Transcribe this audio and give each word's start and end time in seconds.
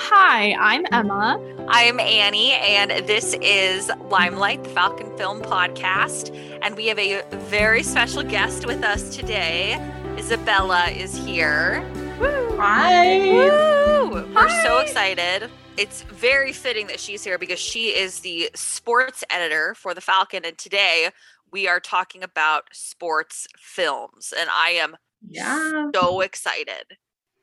Hi, 0.00 0.54
I'm 0.58 0.86
Emma. 0.92 1.38
I'm 1.68 1.98
Annie, 2.00 2.52
and 2.52 2.90
this 3.06 3.34
is 3.42 3.90
Limelight, 4.08 4.62
the 4.64 4.70
Falcon 4.70 5.14
Film 5.18 5.42
Podcast. 5.42 6.34
And 6.62 6.76
we 6.76 6.86
have 6.86 6.98
a 6.98 7.22
very 7.48 7.82
special 7.82 8.22
guest 8.22 8.64
with 8.64 8.84
us 8.84 9.14
today. 9.14 9.74
Isabella 10.16 10.86
is 10.90 11.16
here. 11.16 11.82
Woo. 12.20 12.56
Hi. 12.58 13.18
Woo! 13.30 14.32
We're 14.34 14.62
so 14.62 14.78
excited. 14.78 15.50
It's 15.76 16.02
very 16.02 16.52
fitting 16.52 16.86
that 16.88 17.00
she's 17.00 17.22
here 17.24 17.38
because 17.38 17.58
she 17.60 17.88
is 17.88 18.20
the 18.20 18.50
sports 18.54 19.24
editor 19.30 19.74
for 19.74 19.94
the 19.94 20.00
Falcon. 20.00 20.44
And 20.44 20.56
today 20.56 21.10
we 21.52 21.68
are 21.68 21.80
talking 21.80 22.22
about 22.22 22.68
sports 22.72 23.46
films. 23.58 24.32
And 24.36 24.48
I 24.52 24.70
am 24.70 24.96
Yeah. 25.28 25.90
so 25.94 26.20
excited. 26.20 26.96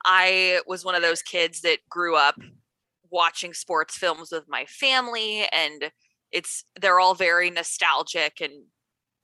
I 0.06 0.62
was 0.68 0.86
one 0.86 0.96
of 0.96 1.02
those 1.02 1.22
kids 1.22 1.62
that 1.62 1.80
grew 1.90 2.16
up 2.16 2.36
watching 3.12 3.54
sports 3.54 3.98
films 3.98 4.30
with 4.32 4.46
my 4.48 4.66
family 4.66 5.48
and 5.52 5.92
it's 6.32 6.64
they're 6.80 7.00
all 7.00 7.16
very 7.16 7.50
nostalgic 7.50 8.42
and 8.42 8.52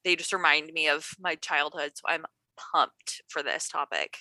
they 0.04 0.16
just 0.16 0.34
remind 0.34 0.72
me 0.74 0.88
of 0.88 1.10
my 1.20 1.36
childhood 1.36 1.92
so 1.96 2.04
I'm 2.08 2.26
pumped 2.74 3.22
for 3.28 3.44
this 3.44 3.68
topic. 3.68 4.18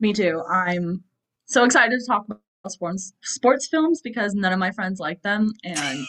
Me 0.00 0.12
too. 0.12 0.42
I'm 0.50 1.04
so 1.46 1.64
excited 1.64 1.98
to 1.98 2.06
talk 2.06 2.26
about 2.26 2.40
sports 2.68 3.12
sports 3.22 3.68
films 3.68 4.00
because 4.02 4.34
none 4.34 4.52
of 4.52 4.58
my 4.58 4.72
friends 4.72 4.98
like 4.98 5.22
them 5.22 5.52
and 5.64 6.04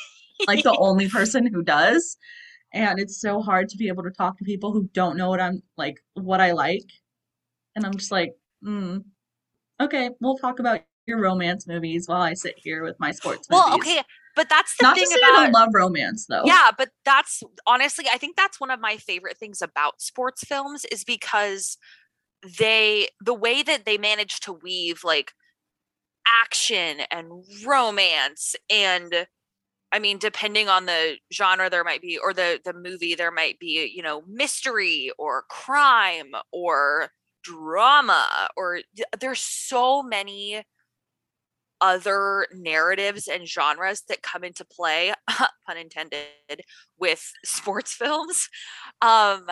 like 0.47 0.63
the 0.63 0.75
only 0.77 1.09
person 1.17 1.45
who 1.45 1.63
does. 1.63 2.17
And 2.73 2.99
it's 2.99 3.21
so 3.21 3.41
hard 3.41 3.69
to 3.69 3.77
be 3.77 3.87
able 3.87 4.03
to 4.03 4.11
talk 4.11 4.37
to 4.37 4.43
people 4.43 4.73
who 4.73 4.89
don't 4.93 5.17
know 5.17 5.29
what 5.29 5.39
I'm 5.39 5.61
like 5.77 5.99
what 6.15 6.41
I 6.41 6.51
like. 6.51 6.89
And 7.75 7.85
I'm 7.85 7.93
just 7.93 8.11
like, 8.11 8.33
mm, 8.65 9.03
okay, 9.79 10.11
we'll 10.19 10.37
talk 10.37 10.59
about 10.59 10.81
your 11.05 11.19
romance 11.19 11.67
movies 11.67 12.07
while 12.07 12.21
I 12.21 12.33
sit 12.33 12.55
here 12.57 12.83
with 12.83 12.99
my 12.99 13.11
sports 13.11 13.47
well, 13.49 13.69
movies. 13.69 13.93
okay, 13.93 14.01
but 14.35 14.49
that's 14.49 14.75
the 14.77 14.83
Not 14.83 14.95
thing 14.95 15.05
to 15.05 15.11
say 15.11 15.21
I 15.23 15.43
don't 15.43 15.51
love 15.51 15.69
romance 15.73 16.25
though. 16.27 16.43
Yeah, 16.45 16.71
but 16.77 16.89
that's 17.05 17.41
honestly, 17.65 18.05
I 18.11 18.17
think 18.17 18.35
that's 18.35 18.59
one 18.59 18.71
of 18.71 18.79
my 18.79 18.97
favorite 18.97 19.37
things 19.37 19.61
about 19.61 20.01
sports 20.01 20.43
films 20.43 20.85
is 20.91 21.03
because 21.03 21.77
they, 22.59 23.07
the 23.21 23.33
way 23.33 23.63
that 23.63 23.85
they 23.85 23.97
manage 23.97 24.39
to 24.41 24.53
weave 24.53 25.03
like 25.03 25.31
action 26.43 27.01
and 27.09 27.43
romance 27.65 28.55
and 28.69 29.27
I 29.89 29.99
mean, 29.99 30.17
depending 30.17 30.67
on 30.67 30.85
the 30.85 31.15
genre, 31.33 31.69
there 31.69 31.85
might 31.85 32.01
be, 32.01 32.17
or 32.17 32.33
the 32.33 32.59
the 32.65 32.73
movie, 32.73 33.15
there 33.15 33.31
might 33.31 33.57
be, 33.57 33.89
you 33.95 34.03
know, 34.03 34.21
mystery 34.27 35.11
or 35.17 35.45
crime 35.49 36.31
or 36.51 37.09
drama, 37.47 38.49
or 38.55 38.81
there's 39.19 39.39
so 39.39 40.03
many 40.03 40.63
other 41.79 42.47
narratives 42.53 43.27
and 43.27 43.47
genres 43.47 44.03
that 44.09 44.21
come 44.21 44.43
into 44.43 44.65
play, 44.65 45.13
pun 45.29 45.77
intended, 45.77 46.61
with 46.97 47.31
sports 47.45 47.93
films. 47.99 48.49
Um, 49.01 49.45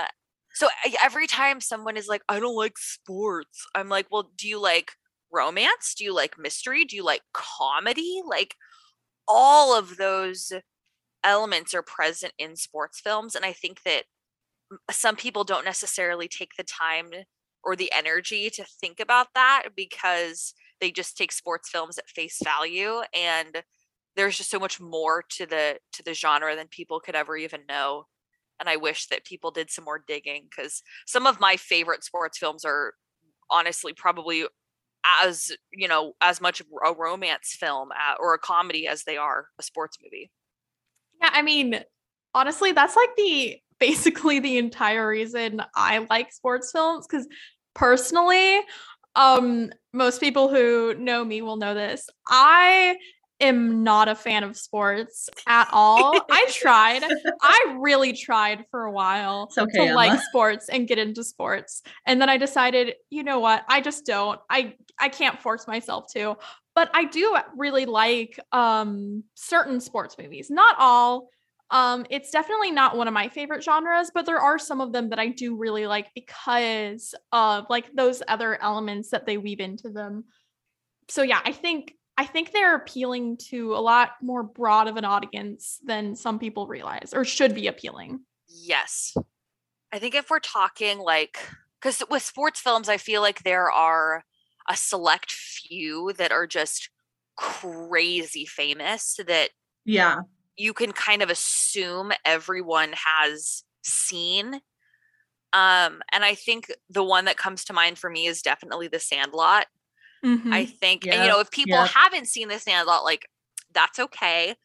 so 0.53 0.67
every 1.03 1.27
time 1.27 1.59
someone 1.59 1.97
is 1.97 2.07
like, 2.07 2.21
I 2.29 2.39
don't 2.39 2.55
like 2.55 2.77
sports, 2.77 3.65
I'm 3.75 3.89
like, 3.89 4.07
well, 4.09 4.31
do 4.37 4.47
you 4.47 4.59
like 4.61 4.91
romance? 5.31 5.95
Do 5.97 6.03
you 6.03 6.13
like 6.13 6.39
mystery? 6.39 6.85
Do 6.85 6.95
you 6.95 7.03
like 7.03 7.21
comedy? 7.33 8.21
Like 8.25 8.55
all 9.27 9.77
of 9.77 9.97
those 9.97 10.53
elements 11.23 11.73
are 11.73 11.81
present 11.81 12.33
in 12.37 12.55
sports 12.55 13.01
films. 13.01 13.35
And 13.35 13.43
I 13.43 13.51
think 13.51 13.81
that 13.83 14.03
some 14.91 15.15
people 15.15 15.43
don't 15.43 15.65
necessarily 15.65 16.27
take 16.27 16.51
the 16.57 16.63
time 16.63 17.09
or 17.65 17.75
the 17.75 17.91
energy 17.95 18.49
to 18.49 18.63
think 18.79 18.99
about 18.99 19.27
that 19.35 19.69
because 19.75 20.53
they 20.79 20.91
just 20.91 21.17
take 21.17 21.31
sports 21.31 21.69
films 21.69 21.97
at 21.97 22.09
face 22.09 22.39
value 22.43 23.01
and 23.13 23.63
there's 24.15 24.37
just 24.37 24.49
so 24.51 24.59
much 24.59 24.79
more 24.79 25.23
to 25.29 25.45
the 25.45 25.77
to 25.91 26.03
the 26.03 26.13
genre 26.13 26.55
than 26.55 26.67
people 26.67 26.99
could 26.99 27.15
ever 27.15 27.35
even 27.35 27.61
know 27.67 28.05
and 28.59 28.69
i 28.69 28.75
wish 28.75 29.07
that 29.07 29.25
people 29.25 29.51
did 29.51 29.69
some 29.71 29.83
more 29.83 30.03
digging 30.07 30.47
because 30.49 30.83
some 31.05 31.25
of 31.25 31.39
my 31.39 31.55
favorite 31.55 32.03
sports 32.03 32.37
films 32.37 32.63
are 32.63 32.93
honestly 33.49 33.93
probably 33.93 34.45
as 35.23 35.51
you 35.71 35.87
know 35.87 36.13
as 36.21 36.41
much 36.41 36.61
a 36.61 36.93
romance 36.93 37.55
film 37.59 37.89
uh, 37.91 38.15
or 38.19 38.33
a 38.33 38.39
comedy 38.39 38.87
as 38.87 39.03
they 39.03 39.17
are 39.17 39.47
a 39.59 39.63
sports 39.63 39.97
movie. 40.03 40.31
Yeah, 41.21 41.29
I 41.31 41.41
mean, 41.41 41.79
honestly, 42.33 42.71
that's 42.71 42.95
like 42.95 43.15
the 43.15 43.57
basically 43.79 44.39
the 44.39 44.57
entire 44.57 45.07
reason 45.07 45.61
I 45.75 46.05
like 46.09 46.31
sports 46.31 46.71
films 46.71 47.05
because 47.07 47.27
personally, 47.75 48.61
um, 49.15 49.71
most 49.93 50.19
people 50.19 50.49
who 50.49 50.95
know 50.95 51.23
me 51.23 51.41
will 51.41 51.57
know 51.57 51.73
this. 51.73 52.09
I 52.27 52.97
am 53.39 53.83
not 53.83 54.07
a 54.07 54.15
fan 54.15 54.43
of 54.43 54.57
sports 54.57 55.29
at 55.47 55.67
all. 55.71 56.19
I 56.31 56.45
tried. 56.51 57.03
I 57.41 57.77
really 57.79 58.13
tried 58.13 58.65
for 58.71 58.85
a 58.85 58.91
while 58.91 59.51
okay, 59.57 59.87
to 59.87 59.93
like 59.93 60.19
sports 60.29 60.69
and 60.69 60.87
get 60.87 60.97
into 60.97 61.23
sports. 61.23 61.81
And 62.05 62.21
then 62.21 62.29
I 62.29 62.37
decided, 62.37 62.95
you 63.09 63.23
know 63.23 63.39
what? 63.39 63.63
I 63.67 63.81
just 63.81 64.05
don't. 64.05 64.39
I 64.49 64.75
I 64.99 65.09
can't 65.09 65.41
force 65.41 65.67
myself 65.67 66.11
to. 66.13 66.37
But 66.73 66.89
I 66.93 67.05
do 67.05 67.37
really 67.55 67.85
like 67.85 68.39
um 68.51 69.23
certain 69.35 69.79
sports 69.79 70.15
movies. 70.17 70.49
Not 70.49 70.75
all. 70.77 71.29
Um 71.75 72.05
it's 72.09 72.31
definitely 72.31 72.71
not 72.71 72.95
one 72.95 73.09
of 73.09 73.13
my 73.13 73.27
favorite 73.27 73.63
genres, 73.63 74.09
but 74.13 74.25
there 74.25 74.39
are 74.39 74.57
some 74.57 74.79
of 74.79 74.93
them 74.93 75.09
that 75.09 75.19
I 75.19 75.27
do 75.27 75.57
really 75.57 75.87
like 75.87 76.07
because 76.15 77.13
of 77.33 77.65
like 77.69 77.93
those 77.93 78.23
other 78.29 78.61
elements 78.61 79.09
that 79.09 79.25
they 79.25 79.37
weave 79.37 79.59
into 79.59 79.89
them. 79.89 80.23
So 81.09 81.21
yeah, 81.21 81.41
I 81.43 81.51
think 81.51 81.93
I 82.17 82.25
think 82.25 82.53
they're 82.53 82.77
appealing 82.77 83.37
to 83.49 83.75
a 83.75 83.81
lot 83.91 84.11
more 84.21 84.41
broad 84.41 84.87
of 84.87 84.95
an 84.95 85.03
audience 85.03 85.79
than 85.83 86.15
some 86.15 86.39
people 86.39 86.65
realize 86.65 87.11
or 87.13 87.25
should 87.25 87.53
be 87.53 87.67
appealing. 87.67 88.21
Yes. 88.47 89.13
I 89.91 89.99
think 89.99 90.15
if 90.15 90.29
we're 90.29 90.39
talking 90.39 90.99
like, 90.99 91.37
because 91.81 92.01
with 92.09 92.23
sports 92.23 92.61
films, 92.61 92.87
I 92.87 92.97
feel 92.97 93.21
like 93.21 93.43
there 93.43 93.69
are 93.69 94.23
a 94.69 94.77
select 94.77 95.31
few 95.31 96.13
that 96.17 96.31
are 96.31 96.47
just 96.47 96.89
crazy 97.35 98.45
famous 98.45 99.19
that 99.27 99.49
Yeah. 99.83 100.21
You 100.57 100.73
can 100.73 100.91
kind 100.91 101.21
of 101.21 101.29
assume 101.29 102.11
everyone 102.25 102.93
has 102.93 103.63
seen. 103.83 104.61
Um, 105.53 106.01
and 106.11 106.25
I 106.25 106.35
think 106.35 106.71
the 106.89 107.03
one 107.03 107.25
that 107.25 107.37
comes 107.37 107.63
to 107.65 107.73
mind 107.73 107.97
for 107.97 108.09
me 108.09 108.27
is 108.27 108.41
definitely 108.41 108.87
The 108.87 108.99
Sandlot. 108.99 109.67
I 110.51 110.65
Mhm. 110.65 110.65
think, 110.65 111.07
and 111.11 111.21
you 111.21 111.29
know, 111.29 111.39
if 111.39 111.51
people 111.51 111.83
yep. 111.83 111.85
haven't 111.85 112.27
seen 112.27 112.47
The 112.49 112.59
Sandlot, 112.59 113.03
like 113.03 113.27
that's 113.73 113.99
okay. 113.99 114.55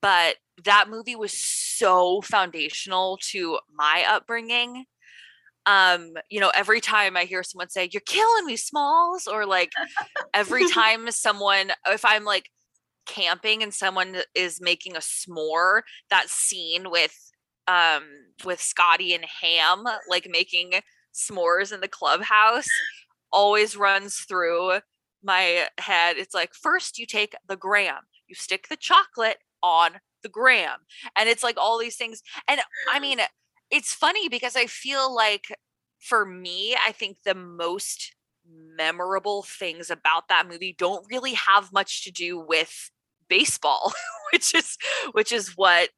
But 0.00 0.36
that 0.64 0.88
movie 0.90 1.16
was 1.16 1.32
so 1.32 2.22
foundational 2.22 3.18
to 3.30 3.60
my 3.72 4.04
upbringing. 4.08 4.86
Um, 5.66 6.14
you 6.30 6.40
know, 6.40 6.50
every 6.54 6.80
time 6.80 7.16
I 7.16 7.24
hear 7.24 7.42
someone 7.44 7.70
say, 7.70 7.88
You're 7.92 8.02
killing 8.06 8.46
me, 8.46 8.56
Smalls, 8.56 9.26
or 9.26 9.46
like 9.46 9.76
every 10.34 10.64
time 10.66 11.10
someone, 11.10 11.72
if 11.88 12.04
I'm 12.04 12.24
like 12.24 12.50
camping 13.06 13.62
and 13.62 13.72
someone 13.74 14.16
is 14.34 14.60
making 14.60 14.96
a 14.96 15.00
s'more, 15.00 15.82
that 16.10 16.28
scene 16.28 16.90
with 16.90 17.16
um 17.68 18.02
with 18.44 18.60
Scotty 18.60 19.14
and 19.14 19.24
Ham 19.40 19.84
like 20.08 20.26
making 20.28 20.72
s'mores 21.14 21.72
in 21.72 21.80
the 21.80 21.88
clubhouse 21.88 22.66
always 23.32 23.76
runs 23.76 24.16
through 24.28 24.78
my 25.22 25.66
head. 25.78 26.16
It's 26.16 26.34
like 26.34 26.50
first 26.54 26.98
you 26.98 27.06
take 27.06 27.34
the 27.48 27.56
gram, 27.56 28.00
you 28.26 28.34
stick 28.34 28.68
the 28.68 28.76
chocolate 28.76 29.38
on 29.62 29.92
the 30.22 30.28
gram. 30.28 30.78
And 31.16 31.28
it's 31.28 31.42
like 31.42 31.56
all 31.56 31.78
these 31.78 31.96
things. 31.96 32.22
And 32.48 32.60
I 32.92 33.00
mean, 33.00 33.18
it's 33.70 33.94
funny 33.94 34.28
because 34.28 34.56
I 34.56 34.66
feel 34.66 35.14
like 35.14 35.44
for 36.00 36.26
me, 36.26 36.76
I 36.86 36.92
think 36.92 37.18
the 37.24 37.34
most 37.34 38.14
memorable 38.48 39.42
things 39.42 39.90
about 39.90 40.28
that 40.28 40.48
movie 40.48 40.74
don't 40.78 41.06
really 41.10 41.34
have 41.34 41.72
much 41.72 42.04
to 42.04 42.10
do 42.10 42.38
with 42.38 42.90
baseball, 43.28 43.92
which 44.32 44.54
is 44.54 44.76
which 45.12 45.32
is 45.32 45.56
what 45.56 45.90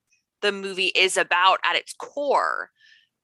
the 0.43 0.53
movie 0.53 0.93
is 0.95 1.17
about 1.17 1.59
at 1.65 1.77
its 1.77 1.95
core. 1.95 2.71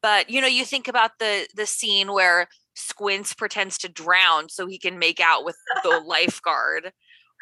But 0.02 0.30
you 0.30 0.40
know, 0.40 0.46
you 0.46 0.64
think 0.64 0.88
about 0.88 1.12
the 1.18 1.46
the 1.54 1.66
scene 1.66 2.12
where 2.12 2.48
Squints 2.74 3.34
pretends 3.34 3.76
to 3.78 3.88
drown 3.88 4.48
so 4.48 4.66
he 4.66 4.78
can 4.78 4.98
make 4.98 5.20
out 5.20 5.44
with 5.44 5.56
the 5.82 6.00
lifeguard, 6.06 6.92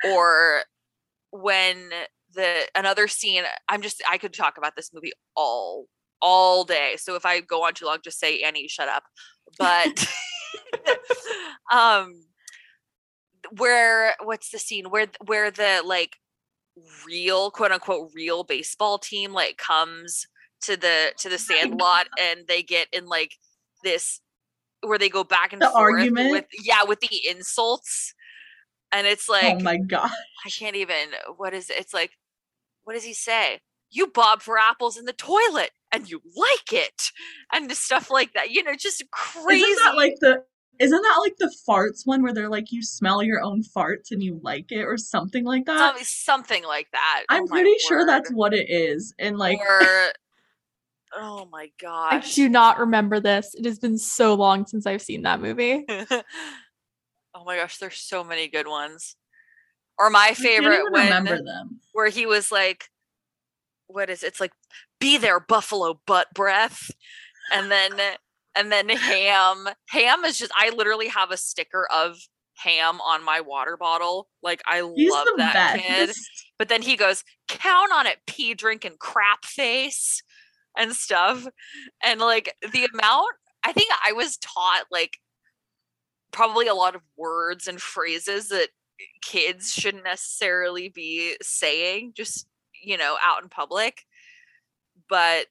or 0.05 0.63
when 1.31 1.91
the 2.35 2.63
another 2.75 3.09
scene. 3.09 3.45
I'm 3.69 3.83
just 3.83 4.03
I 4.09 4.19
could 4.19 4.33
talk 4.35 4.59
about 4.59 4.77
this 4.77 4.93
movie 4.93 5.13
all 5.37 5.87
all 6.21 6.65
day. 6.65 6.97
So 6.99 7.15
if 7.15 7.25
I 7.25 7.41
go 7.41 7.65
on 7.65 7.75
too 7.75 7.87
long, 7.87 7.99
just 8.03 8.19
say 8.19 8.43
Annie, 8.43 8.69
shut 8.69 8.89
up. 8.89 9.05
But 9.59 10.07
um 11.73 12.25
where 13.57 14.15
what's 14.23 14.51
the 14.51 14.59
scene 14.59 14.87
where 14.91 15.07
where 15.27 15.51
the 15.51 15.83
like 15.85 16.17
real 17.07 17.51
quote 17.51 17.73
unquote 17.73 18.11
real 18.15 18.45
baseball 18.45 18.99
team 18.99 19.33
like 19.33 19.57
comes 19.57 20.27
to 20.61 20.77
the 20.77 21.13
to 21.19 21.29
the 21.29 21.39
sandlot 21.39 22.07
and 22.21 22.47
they 22.47 22.63
get 22.63 22.89
in 22.93 23.07
like 23.07 23.33
this 23.83 24.21
where 24.83 24.99
they 24.99 25.09
go 25.09 25.25
back 25.25 25.53
and 25.53 25.61
The 25.63 25.71
forth 25.71 25.95
argument? 25.95 26.31
with 26.33 26.45
yeah 26.63 26.85
with 26.87 27.01
the 27.01 27.21
insults 27.29 28.15
and 28.93 29.07
it's 29.07 29.29
like 29.29 29.57
oh 29.57 29.61
my 29.61 29.77
god. 29.77 30.11
I 30.45 30.51
can't 30.51 30.77
even. 30.77 31.09
What 31.37 31.53
is 31.55 31.71
it? 31.71 31.77
It's 31.79 31.93
like, 31.93 32.13
what 32.85 32.95
does 32.95 33.05
he 33.05 33.13
say? 33.15 33.61
You 33.91 34.07
bob 34.07 34.43
for 34.43 34.59
apples 34.59 34.97
in 34.97 35.05
the 35.05 35.13
toilet 35.13 35.73
and 35.93 36.09
you 36.09 36.21
like 36.37 36.73
it, 36.73 37.11
and 37.53 37.71
stuff 37.73 38.11
like 38.11 38.33
that. 38.35 38.51
You 38.51 38.63
know, 38.63 38.75
just 38.75 39.03
crazy. 39.11 39.63
Isn't 39.65 39.85
that 39.85 39.97
like 39.97 40.15
the 40.21 40.43
isn't 40.79 41.03
that 41.03 41.19
like 41.21 41.35
the 41.39 41.53
farts 41.69 42.03
one 42.07 42.23
where 42.23 42.33
they're 42.33 42.49
like 42.49 42.71
you 42.71 42.83
smell 42.83 43.23
your 43.23 43.43
own 43.43 43.63
farts 43.77 44.13
and 44.13 44.23
you 44.23 44.39
like 44.45 44.71
it 44.71 44.83
or 44.85 44.97
something 44.97 45.45
like 45.45 45.65
that? 45.67 45.97
Some- 45.97 46.05
something 46.05 46.65
like 46.65 46.87
that. 46.93 47.25
Oh 47.31 47.35
I'm 47.37 47.43
Oh 47.43 47.47
pretty 47.47 47.75
sure 47.89 48.07
that's 48.07 48.31
what 48.31 48.55
it 48.55 48.71
is. 48.71 49.13
And 49.19 49.39
like 49.39 49.59
or 49.61 50.13
oh 51.17 51.49
my 51.51 51.71
god 51.81 52.13
I 52.15 52.19
do 52.21 52.49
not 52.49 52.79
remember 52.79 53.19
this. 53.19 53.55
It 53.55 53.65
has 53.65 53.79
been 53.79 53.99
so 53.99 54.35
long 54.35 54.67
since 54.67 54.87
I've 54.87 55.03
seen 55.03 55.23
that 55.23 55.41
movie. 55.41 55.85
oh 55.89 57.45
my 57.45 57.57
gosh, 57.57 57.79
there's 57.79 57.97
so 57.99 58.23
many 58.23 58.49
good 58.49 58.69
ones. 58.69 59.17
Or 59.99 60.11
my 60.11 60.29
I 60.31 60.35
favorite 60.35 60.75
even 60.81 60.93
when 60.93 61.05
remember 61.07 61.43
them. 61.43 61.81
where 61.93 62.09
he 62.09 62.25
was 62.27 62.53
like, 62.53 62.89
what 63.89 64.09
is 64.09 64.23
it? 64.23 64.29
It's 64.29 64.41
like, 64.41 64.53
be 65.01 65.19
there, 65.19 65.41
buffalo 65.41 66.01
butt 66.07 66.29
breath. 66.35 66.91
And 67.53 67.71
then 67.71 67.93
and 68.55 68.71
then 68.71 68.89
ham. 68.89 69.69
Ham 69.89 70.25
is 70.25 70.39
just 70.39 70.53
I 70.57 70.71
literally 70.71 71.09
have 71.09 71.31
a 71.31 71.37
sticker 71.37 71.89
of 71.93 72.17
ham 72.55 73.01
on 73.01 73.25
my 73.25 73.41
water 73.41 73.77
bottle. 73.77 74.29
Like 74.43 74.63
I 74.67 74.89
He's 74.95 75.11
love 75.11 75.27
that 75.37 75.55
best. 75.55 75.85
kid. 75.85 76.11
But 76.59 76.69
then 76.69 76.83
he 76.83 76.97
goes, 76.97 77.25
count 77.49 77.93
on 77.93 78.07
it, 78.07 78.19
pee 78.27 78.55
drinking 78.55 78.97
crap 78.99 79.45
face 79.45 80.23
and 80.77 80.93
stuff. 80.93 81.47
And 82.05 82.21
like 82.21 82.55
the 82.73 82.89
amount, 82.93 83.31
I 83.65 83.73
think 83.73 83.91
I 84.07 84.13
was 84.13 84.37
taught 84.39 84.85
like 84.91 85.19
probably 86.33 86.67
a 86.67 86.75
lot 86.75 86.95
of 86.95 87.03
words 87.17 87.67
and 87.67 87.81
phrases 87.81 88.49
that 88.49 88.69
kids 89.23 89.73
shouldn't 89.73 90.05
necessarily 90.05 90.89
be 90.89 91.37
saying, 91.41 92.13
just, 92.17 92.47
you 92.83 92.97
know, 92.97 93.17
out 93.23 93.43
in 93.43 93.49
public. 93.49 94.05
But 95.09 95.47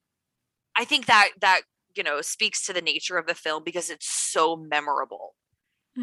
I 0.77 0.85
think 0.85 1.07
that 1.07 1.31
that, 1.41 1.61
you 1.95 2.03
know, 2.03 2.21
speaks 2.21 2.65
to 2.67 2.73
the 2.73 2.81
nature 2.81 3.17
of 3.17 3.27
the 3.27 3.35
film 3.35 3.63
because 3.63 3.89
it's 3.89 4.07
so 4.09 4.55
memorable 4.57 5.35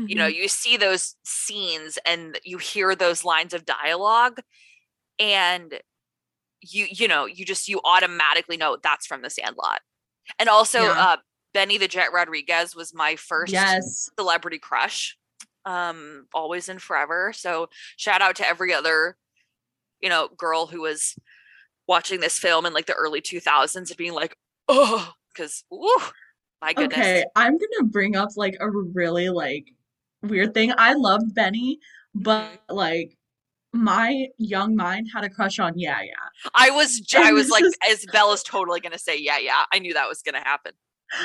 you 0.06 0.16
know 0.16 0.26
Mhm. 0.26 0.28
you 0.28 0.48
see 0.48 0.76
those 0.76 1.16
scenes 1.24 1.98
and 2.06 2.38
you 2.44 2.58
hear 2.58 2.94
those 2.94 3.24
lines 3.24 3.54
of 3.54 3.64
dialogue 3.66 4.40
and 5.18 5.80
you 6.62 6.86
you 6.90 7.08
know 7.08 7.26
you 7.26 7.44
just 7.44 7.68
you 7.68 7.80
automatically 7.84 8.56
know 8.56 8.78
that's 8.82 9.06
from 9.06 9.22
the 9.22 9.30
sandlot 9.30 9.80
and 10.38 10.48
also 10.48 10.88
Yeah. 10.88 10.96
uh 10.98 11.16
benny 11.54 11.78
the 11.78 11.88
jet 11.88 12.12
rodriguez 12.12 12.74
was 12.76 12.94
my 12.94 13.16
first 13.16 13.78
Yes. 13.78 14.10
celebrity 14.18 14.58
crush 14.58 15.16
um 15.66 16.26
always 16.34 16.68
and 16.68 16.82
forever 16.82 17.32
so 17.34 17.68
shout 17.96 18.22
out 18.22 18.36
to 18.36 18.46
every 18.48 18.74
other 18.74 19.16
you 20.04 20.08
know 20.10 20.28
girl 20.36 20.66
who 20.66 20.82
was 20.82 21.16
watching 21.88 22.20
this 22.20 22.38
film 22.38 22.64
in 22.66 22.72
like 22.72 22.86
the 22.86 22.94
early 22.94 23.20
2000s 23.20 23.74
and 23.76 23.96
being 23.96 24.14
like 24.14 24.36
oh 24.68 25.12
because 25.32 25.64
my 26.62 26.72
goodness 26.72 26.98
Okay, 26.98 27.24
I'm 27.34 27.58
gonna 27.58 27.88
bring 27.90 28.14
up 28.16 28.30
like 28.36 28.54
a 28.60 28.70
really 28.70 29.28
like 29.30 29.66
weird 30.22 30.54
thing. 30.54 30.72
I 30.78 30.92
loved 30.94 31.34
Benny, 31.34 31.78
but 32.14 32.44
Mm-hmm. 32.70 32.74
like 32.76 33.16
my 33.72 34.26
young 34.38 34.76
mind 34.76 35.08
had 35.12 35.24
a 35.24 35.28
crush 35.30 35.58
on 35.58 35.72
Yeah 35.76 36.00
Yeah. 36.02 36.50
I 36.54 36.70
was 36.70 37.02
I 37.16 37.32
was 37.32 37.50
like 37.50 37.64
is- 37.64 37.76
Isabella's 37.90 38.42
totally 38.44 38.80
gonna 38.80 38.98
say 38.98 39.18
yeah 39.18 39.38
yeah 39.38 39.64
I 39.72 39.78
knew 39.80 39.92
that 39.94 40.08
was 40.08 40.22
gonna 40.22 40.44
happen 40.44 40.72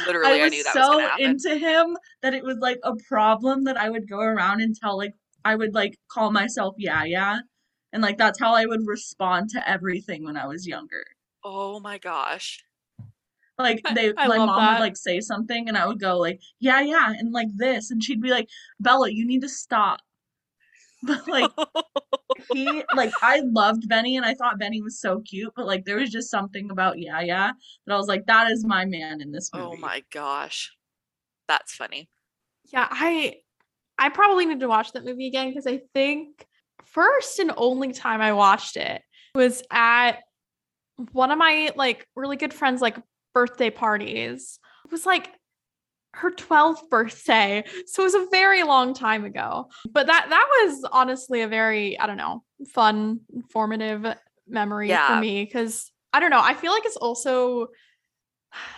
literally 0.07 0.39
I 0.39 0.41
I, 0.41 0.43
was 0.45 0.51
knew 0.51 0.63
that 0.63 0.75
was 0.75 0.85
so 0.85 1.23
into 1.23 1.55
him 1.57 1.95
that 2.23 2.33
it 2.33 2.43
was 2.43 2.57
like 2.57 2.79
a 2.83 2.93
problem 3.07 3.63
that 3.65 3.77
I 3.77 3.89
would 3.89 4.09
go 4.09 4.19
around 4.19 4.61
and 4.61 4.75
tell 4.75 4.97
like 4.97 5.13
I 5.45 5.55
would 5.55 5.73
like 5.75 5.95
call 6.11 6.31
myself 6.31 6.73
Yeah 6.79 7.03
Yeah. 7.03 7.39
And 7.93 8.01
like 8.01 8.17
that's 8.17 8.39
how 8.39 8.53
I 8.55 8.65
would 8.65 8.87
respond 8.87 9.49
to 9.51 9.69
everything 9.69 10.23
when 10.23 10.37
I 10.37 10.47
was 10.47 10.67
younger. 10.67 11.05
oh 11.43 11.79
my 11.81 11.97
gosh 11.97 12.63
Like 13.59 13.85
they 13.89 14.13
I 14.15 14.27
my 14.27 14.37
love 14.37 14.39
mom 14.39 14.55
that. 14.55 14.79
would 14.79 14.79
like 14.79 14.95
say 14.97 15.19
something 15.19 15.67
and 15.67 15.77
I 15.77 15.85
would 15.85 15.99
go 15.99 16.17
like, 16.17 16.39
Yeah, 16.59 16.81
yeah, 16.81 17.11
and 17.11 17.31
like 17.31 17.49
this 17.55 17.91
and 17.91 18.03
she'd 18.03 18.21
be 18.21 18.29
like, 18.31 18.47
Bella, 18.79 19.09
you 19.11 19.25
need 19.25 19.41
to 19.41 19.49
stop. 19.49 19.99
But 21.03 21.27
like 21.27 21.51
he 22.35 22.83
like 22.91 23.15
I 23.21 23.41
loved 23.45 23.87
Benny 23.89 24.17
and 24.17 24.25
I 24.25 24.35
thought 24.35 24.59
Benny 24.59 24.81
was 24.81 24.99
so 24.99 25.21
cute, 25.21 25.53
but 25.55 25.67
like 25.67 25.85
there 25.85 25.97
was 25.97 26.11
just 26.11 26.31
something 26.31 26.71
about 26.71 26.99
Yeah 26.99 27.21
Yeah 27.21 27.51
that 27.87 27.93
I 27.93 27.97
was 27.97 28.07
like, 28.07 28.25
that 28.27 28.51
is 28.51 28.65
my 28.65 28.85
man 28.85 29.21
in 29.21 29.31
this 29.31 29.53
oh 29.53 29.59
movie. 29.59 29.73
oh 29.73 29.77
my 29.77 30.03
gosh 30.11 30.71
that's 31.47 31.73
funny 31.75 32.09
Yeah, 32.65 32.87
I 32.91 33.37
I 33.99 34.09
probably 34.09 34.47
need 34.47 34.61
to 34.61 34.69
watch 34.69 34.93
that 34.93 35.05
movie 35.05 35.27
again 35.27 35.49
because 35.49 35.67
I 35.67 35.81
think 35.95 36.47
first 36.91 37.39
and 37.39 37.51
only 37.57 37.93
time 37.93 38.21
I 38.21 38.33
watched 38.33 38.77
it 38.77 39.01
was 39.35 39.63
at 39.71 40.19
one 41.11 41.31
of 41.31 41.37
my 41.37 41.71
like 41.75 42.07
really 42.15 42.37
good 42.37 42.53
friends 42.53 42.81
like 42.81 42.97
birthday 43.33 43.69
parties. 43.69 44.59
It 44.85 44.91
was 44.91 45.05
like 45.05 45.29
her 46.13 46.31
12th 46.31 46.89
birthday. 46.89 47.63
So 47.85 48.03
it 48.03 48.05
was 48.05 48.15
a 48.15 48.27
very 48.31 48.63
long 48.63 48.93
time 48.93 49.25
ago. 49.25 49.69
But 49.91 50.07
that 50.07 50.27
that 50.29 50.47
was 50.49 50.85
honestly 50.91 51.41
a 51.41 51.47
very, 51.47 51.99
I 51.99 52.07
don't 52.07 52.17
know, 52.17 52.43
fun, 52.73 53.21
informative 53.33 54.05
memory 54.47 54.89
for 54.89 55.19
me 55.19 55.45
cuz 55.45 55.91
I 56.11 56.19
don't 56.19 56.31
know, 56.31 56.41
I 56.41 56.55
feel 56.55 56.71
like 56.71 56.85
it's 56.85 56.97
also 56.97 57.67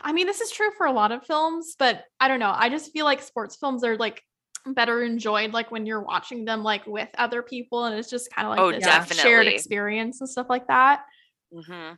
I 0.03 0.11
mean, 0.11 0.27
this 0.27 0.41
is 0.41 0.51
true 0.51 0.69
for 0.77 0.85
a 0.85 0.91
lot 0.91 1.13
of 1.13 1.25
films, 1.25 1.75
but 1.79 2.03
I 2.19 2.27
don't 2.27 2.41
know. 2.41 2.53
I 2.53 2.67
just 2.67 2.91
feel 2.91 3.05
like 3.05 3.21
sports 3.21 3.55
films 3.55 3.85
are 3.85 3.95
like 3.95 4.21
better 4.67 5.03
enjoyed 5.03 5.53
like 5.53 5.71
when 5.71 5.85
you're 5.85 6.01
watching 6.01 6.45
them 6.45 6.63
like 6.63 6.85
with 6.85 7.09
other 7.17 7.41
people 7.41 7.85
and 7.85 7.97
it's 7.97 8.09
just 8.09 8.31
kind 8.31 8.47
of 8.47 8.51
like 8.51 8.59
Oh, 8.59 8.71
this 8.71 9.17
shared 9.17 9.47
experience 9.47 10.21
and 10.21 10.29
stuff 10.29 10.47
like 10.49 10.67
that. 10.67 11.05
hmm 11.51 11.93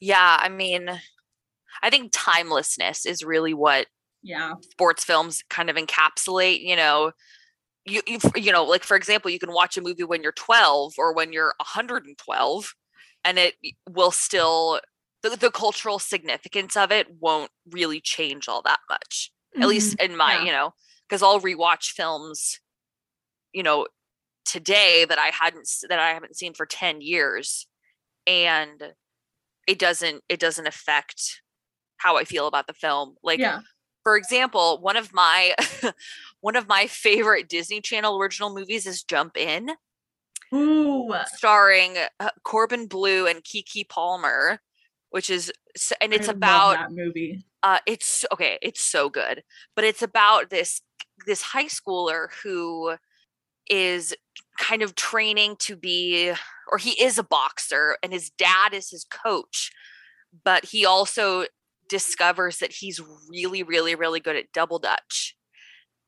yeah 0.00 0.38
I 0.40 0.48
mean 0.48 0.88
I 1.82 1.90
think 1.90 2.12
timelessness 2.12 3.06
is 3.06 3.24
really 3.24 3.54
what 3.54 3.86
Yeah. 4.22 4.54
sports 4.60 5.04
films 5.04 5.42
kind 5.50 5.70
of 5.70 5.76
encapsulate 5.76 6.60
you 6.62 6.76
know? 6.76 7.12
You, 7.86 8.02
you 8.06 8.18
you 8.36 8.52
know 8.52 8.64
like 8.64 8.84
for 8.84 8.96
example 8.96 9.30
you 9.30 9.38
can 9.38 9.52
watch 9.52 9.78
a 9.78 9.82
movie 9.82 10.04
when 10.04 10.22
you're 10.22 10.32
12 10.32 10.94
or 10.98 11.14
when 11.14 11.32
you're 11.32 11.54
112 11.58 12.74
and 13.24 13.38
it 13.38 13.54
will 13.90 14.10
still 14.10 14.80
the, 15.22 15.30
the 15.30 15.50
cultural 15.50 15.98
significance 15.98 16.76
of 16.76 16.92
it 16.92 17.08
won't 17.20 17.50
really 17.70 18.00
change 18.00 18.48
all 18.48 18.62
that 18.62 18.80
much 18.90 19.32
at 19.56 19.68
least 19.68 20.00
in 20.00 20.16
my 20.16 20.34
yeah. 20.34 20.44
you 20.44 20.52
know 20.52 20.72
because 21.08 21.22
i'll 21.22 21.40
rewatch 21.40 21.92
films 21.92 22.60
you 23.52 23.62
know 23.62 23.86
today 24.44 25.04
that 25.08 25.18
i 25.18 25.28
hadn't 25.28 25.68
that 25.88 25.98
i 25.98 26.10
haven't 26.10 26.36
seen 26.36 26.54
for 26.54 26.66
10 26.66 27.00
years 27.00 27.66
and 28.26 28.92
it 29.66 29.78
doesn't 29.78 30.22
it 30.28 30.40
doesn't 30.40 30.66
affect 30.66 31.42
how 31.98 32.16
i 32.16 32.24
feel 32.24 32.46
about 32.46 32.66
the 32.66 32.74
film 32.74 33.16
like 33.22 33.38
yeah. 33.38 33.60
for 34.02 34.16
example, 34.16 34.78
one 34.80 34.96
of 34.96 35.12
my 35.12 35.54
one 36.40 36.56
of 36.56 36.68
my 36.68 36.86
favorite 36.86 37.48
Disney 37.48 37.80
Channel 37.80 38.18
original 38.18 38.54
movies 38.54 38.86
is 38.86 39.02
Jump 39.02 39.36
In, 39.36 39.70
Ooh. 40.54 41.12
starring 41.26 41.96
uh, 42.20 42.30
Corbin 42.44 42.86
Bleu 42.86 43.26
and 43.26 43.42
Keke 43.44 43.88
Palmer, 43.88 44.60
which 45.10 45.30
is 45.30 45.52
and 46.00 46.12
it's 46.12 46.28
about 46.28 46.74
that 46.74 46.92
movie. 46.92 47.44
uh 47.62 47.78
it's 47.86 48.24
okay, 48.32 48.58
it's 48.62 48.80
so 48.82 49.08
good. 49.08 49.42
But 49.74 49.84
it's 49.84 50.02
about 50.02 50.50
this 50.50 50.82
this 51.26 51.42
high 51.42 51.66
schooler 51.66 52.28
who 52.42 52.94
is 53.68 54.14
kind 54.58 54.82
of 54.82 54.94
training 54.94 55.56
to 55.60 55.76
be 55.76 56.32
or 56.70 56.78
he 56.78 56.90
is 57.02 57.18
a 57.18 57.22
boxer 57.22 57.96
and 58.02 58.12
his 58.12 58.30
dad 58.30 58.72
is 58.72 58.90
his 58.90 59.04
coach, 59.04 59.70
but 60.44 60.64
he 60.64 60.84
also 60.84 61.44
discovers 61.88 62.58
that 62.58 62.72
he's 62.72 63.00
really 63.30 63.62
really 63.62 63.94
really 63.94 64.20
good 64.20 64.36
at 64.36 64.52
double 64.52 64.78
dutch. 64.78 65.36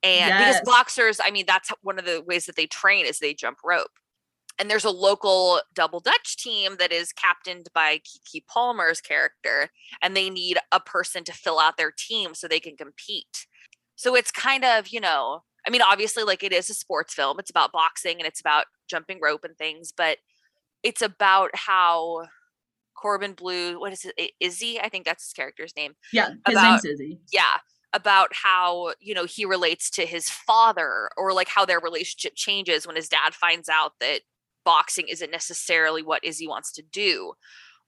And 0.02 0.28
Yes. 0.28 0.60
because 0.60 0.74
boxers, 0.74 1.20
I 1.22 1.30
mean 1.30 1.44
that's 1.46 1.70
one 1.82 1.98
of 1.98 2.04
the 2.04 2.22
ways 2.26 2.46
that 2.46 2.56
they 2.56 2.66
train 2.66 3.06
is 3.06 3.18
they 3.18 3.34
jump 3.34 3.58
rope. 3.64 3.90
And 4.60 4.70
there's 4.70 4.84
a 4.84 4.90
local 4.90 5.62
double 5.74 6.00
dutch 6.00 6.36
team 6.36 6.76
that 6.78 6.92
is 6.92 7.12
captained 7.12 7.68
by 7.74 8.00
Keke 8.00 8.46
Palmer's 8.46 9.00
character 9.00 9.70
and 10.02 10.14
they 10.14 10.28
need 10.28 10.58
a 10.70 10.78
person 10.78 11.24
to 11.24 11.32
fill 11.32 11.58
out 11.58 11.78
their 11.78 11.90
team 11.96 12.34
so 12.34 12.46
they 12.46 12.60
can 12.60 12.76
compete. 12.76 13.46
So 13.96 14.14
it's 14.14 14.30
kind 14.30 14.64
of, 14.64 14.88
you 14.88 15.00
know, 15.00 15.44
I 15.66 15.70
mean, 15.70 15.80
obviously, 15.82 16.24
like 16.24 16.42
it 16.42 16.52
is 16.52 16.68
a 16.68 16.74
sports 16.74 17.14
film, 17.14 17.38
it's 17.38 17.50
about 17.50 17.72
boxing 17.72 18.18
and 18.18 18.26
it's 18.26 18.40
about 18.40 18.66
jumping 18.88 19.18
rope 19.22 19.44
and 19.44 19.56
things, 19.56 19.92
but 19.96 20.18
it's 20.82 21.02
about 21.02 21.50
how 21.54 22.26
Corbin 22.94 23.32
Bleu, 23.32 23.80
what 23.80 23.92
is 23.92 24.04
it, 24.04 24.32
Izzy? 24.40 24.78
I 24.78 24.90
think 24.90 25.06
that's 25.06 25.24
his 25.24 25.32
character's 25.32 25.74
name. 25.74 25.94
Yeah, 26.12 26.30
his 26.46 26.54
about- 26.54 26.70
name's 26.70 26.84
Izzy. 26.84 27.18
Yeah. 27.32 27.58
About 27.92 28.28
how, 28.32 28.92
you 29.00 29.14
know, 29.14 29.24
he 29.24 29.44
relates 29.44 29.90
to 29.90 30.06
his 30.06 30.28
father 30.30 31.10
or 31.16 31.32
like 31.32 31.48
how 31.48 31.64
their 31.64 31.80
relationship 31.80 32.34
changes 32.36 32.86
when 32.86 32.94
his 32.94 33.08
dad 33.08 33.34
finds 33.34 33.68
out 33.68 33.94
that 33.98 34.20
boxing 34.64 35.06
isn't 35.08 35.30
necessarily 35.30 36.02
what 36.02 36.24
Izzy 36.24 36.46
wants 36.46 36.72
to 36.72 36.82
do. 36.82 37.34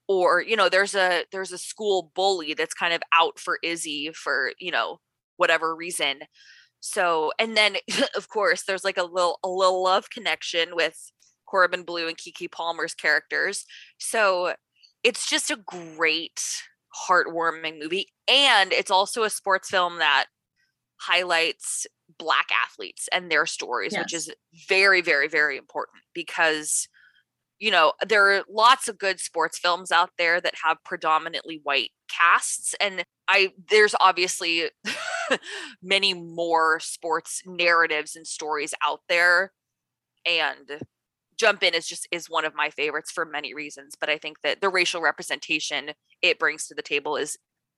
Or 0.07 0.41
you 0.41 0.55
know 0.55 0.69
there's 0.69 0.95
a 0.95 1.23
there's 1.31 1.51
a 1.51 1.57
school 1.57 2.11
bully 2.15 2.53
that's 2.53 2.73
kind 2.73 2.93
of 2.93 3.01
out 3.17 3.39
for 3.39 3.59
Izzy 3.63 4.11
for 4.13 4.51
you 4.59 4.71
know 4.71 4.99
whatever 5.37 5.75
reason. 5.75 6.21
So, 6.81 7.31
and 7.39 7.55
then 7.55 7.77
of 8.15 8.29
course 8.29 8.63
there's 8.63 8.83
like 8.83 8.97
a 8.97 9.03
little 9.03 9.39
a 9.43 9.49
little 9.49 9.83
love 9.83 10.09
connection 10.09 10.75
with 10.75 11.11
Corbin 11.45 11.83
Bleu 11.83 12.07
and 12.07 12.17
Keke 12.17 12.51
Palmer's 12.51 12.93
characters. 12.93 13.65
So, 13.97 14.55
it's 15.03 15.29
just 15.29 15.51
a 15.51 15.57
great 15.57 16.41
heartwarming 17.07 17.79
movie. 17.79 18.07
And 18.27 18.71
it's 18.71 18.91
also 18.91 19.23
a 19.23 19.29
sports 19.29 19.69
film 19.69 19.97
that 19.97 20.27
highlights 20.97 21.85
black 22.23 22.47
athletes 22.63 23.09
and 23.11 23.29
their 23.29 23.45
stories 23.45 23.91
yes. 23.91 24.01
which 24.01 24.13
is 24.13 24.31
very 24.69 25.01
very 25.01 25.27
very 25.27 25.57
important 25.57 26.01
because 26.13 26.87
you 27.59 27.69
know 27.69 27.91
there 28.07 28.31
are 28.31 28.43
lots 28.49 28.87
of 28.87 28.97
good 28.97 29.19
sports 29.19 29.57
films 29.57 29.91
out 29.91 30.11
there 30.17 30.39
that 30.39 30.53
have 30.63 30.77
predominantly 30.85 31.59
white 31.63 31.91
casts 32.09 32.73
and 32.79 33.03
i 33.27 33.51
there's 33.69 33.93
obviously 33.99 34.69
many 35.83 36.13
more 36.13 36.79
sports 36.79 37.41
narratives 37.45 38.15
and 38.15 38.25
stories 38.25 38.73
out 38.85 39.01
there 39.09 39.51
and 40.25 40.79
jump 41.37 41.61
in 41.61 41.73
is 41.73 41.87
just 41.87 42.07
is 42.09 42.29
one 42.29 42.45
of 42.45 42.55
my 42.55 42.69
favorites 42.69 43.11
for 43.11 43.25
many 43.25 43.53
reasons 43.53 43.95
but 43.99 44.09
i 44.09 44.17
think 44.17 44.37
that 44.43 44.61
the 44.61 44.69
racial 44.69 45.01
representation 45.01 45.91
it 46.21 46.39
brings 46.39 46.67
to 46.67 46.73
the 46.73 46.81
table 46.81 47.17
is 47.17 47.37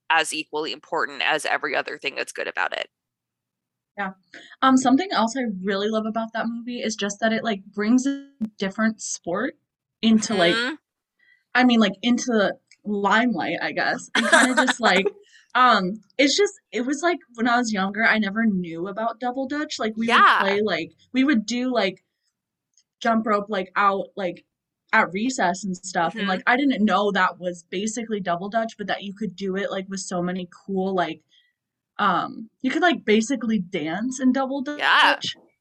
as 0.10 0.34
equally 0.34 0.72
important 0.72 1.22
as 1.24 1.46
every 1.46 1.76
other 1.76 1.98
thing 1.98 2.16
that's 2.16 2.34
good 2.34 2.48
about 2.48 2.78
it 2.78 2.88
yeah. 3.98 4.12
Um, 4.62 4.78
something 4.78 5.10
else 5.12 5.36
I 5.38 5.44
really 5.64 5.90
love 5.90 6.06
about 6.06 6.34
that 6.34 6.48
movie 6.48 6.82
is 6.82 6.96
just 6.96 7.20
that 7.22 7.34
it 7.34 7.44
like 7.44 7.64
brings 7.74 8.06
a 8.06 8.28
different 8.58 9.02
sport 9.02 9.56
into 10.02 10.36
like 10.36 10.56
Mhm. 10.56 10.78
I 11.56 11.64
mean 11.64 11.80
like 11.80 11.94
into 12.02 12.26
the 12.28 12.58
limelight, 12.86 13.58
I 13.62 13.72
guess. 13.72 14.10
And 14.16 14.30
kind 14.30 14.52
of 14.52 14.58
just 14.58 14.80
like 14.80 15.08
um 15.56 16.02
it's 16.18 16.38
just 16.38 16.54
it 16.72 16.86
was 16.86 17.02
like 17.04 17.20
when 17.36 17.48
I 17.48 17.58
was 17.58 17.74
younger, 17.74 18.04
I 18.06 18.20
never 18.20 18.46
knew 18.46 18.88
about 18.88 19.20
double 19.20 19.48
dutch. 19.48 19.80
Like 19.80 19.96
we 19.98 20.08
Yeah. 20.08 20.40
would 20.40 20.46
play 20.48 20.62
like 20.62 20.92
we 21.14 21.24
would 21.24 21.46
do 21.46 21.74
like 21.74 22.04
jump 23.00 23.26
rope 23.28 23.48
like 23.50 23.72
out 23.76 24.08
like 24.16 24.46
at 24.94 25.12
recess 25.14 25.64
and 25.64 25.76
stuff. 25.76 26.18
And 26.18 26.26
Mhm. 26.26 26.30
like 26.30 26.44
I 26.48 26.58
didn't 26.58 26.84
know 26.86 27.12
that 27.12 27.40
was 27.40 27.64
basically 27.64 28.20
double 28.20 28.50
dutch, 28.50 28.78
but 28.78 28.88
that 28.88 29.04
you 29.04 29.14
could 29.14 29.36
do 29.36 29.56
it 29.58 29.72
like 29.72 29.88
with 29.90 30.00
so 30.00 30.22
many 30.22 30.48
cool 30.52 30.94
like 30.96 31.22
um 32.00 32.50
you 32.62 32.70
could 32.72 32.82
like 32.82 33.06
basically 33.06 33.60
dance 33.60 34.20
in 34.20 34.32
double 34.32 34.62
dutch 34.62 34.80
Yeah. 34.80 35.16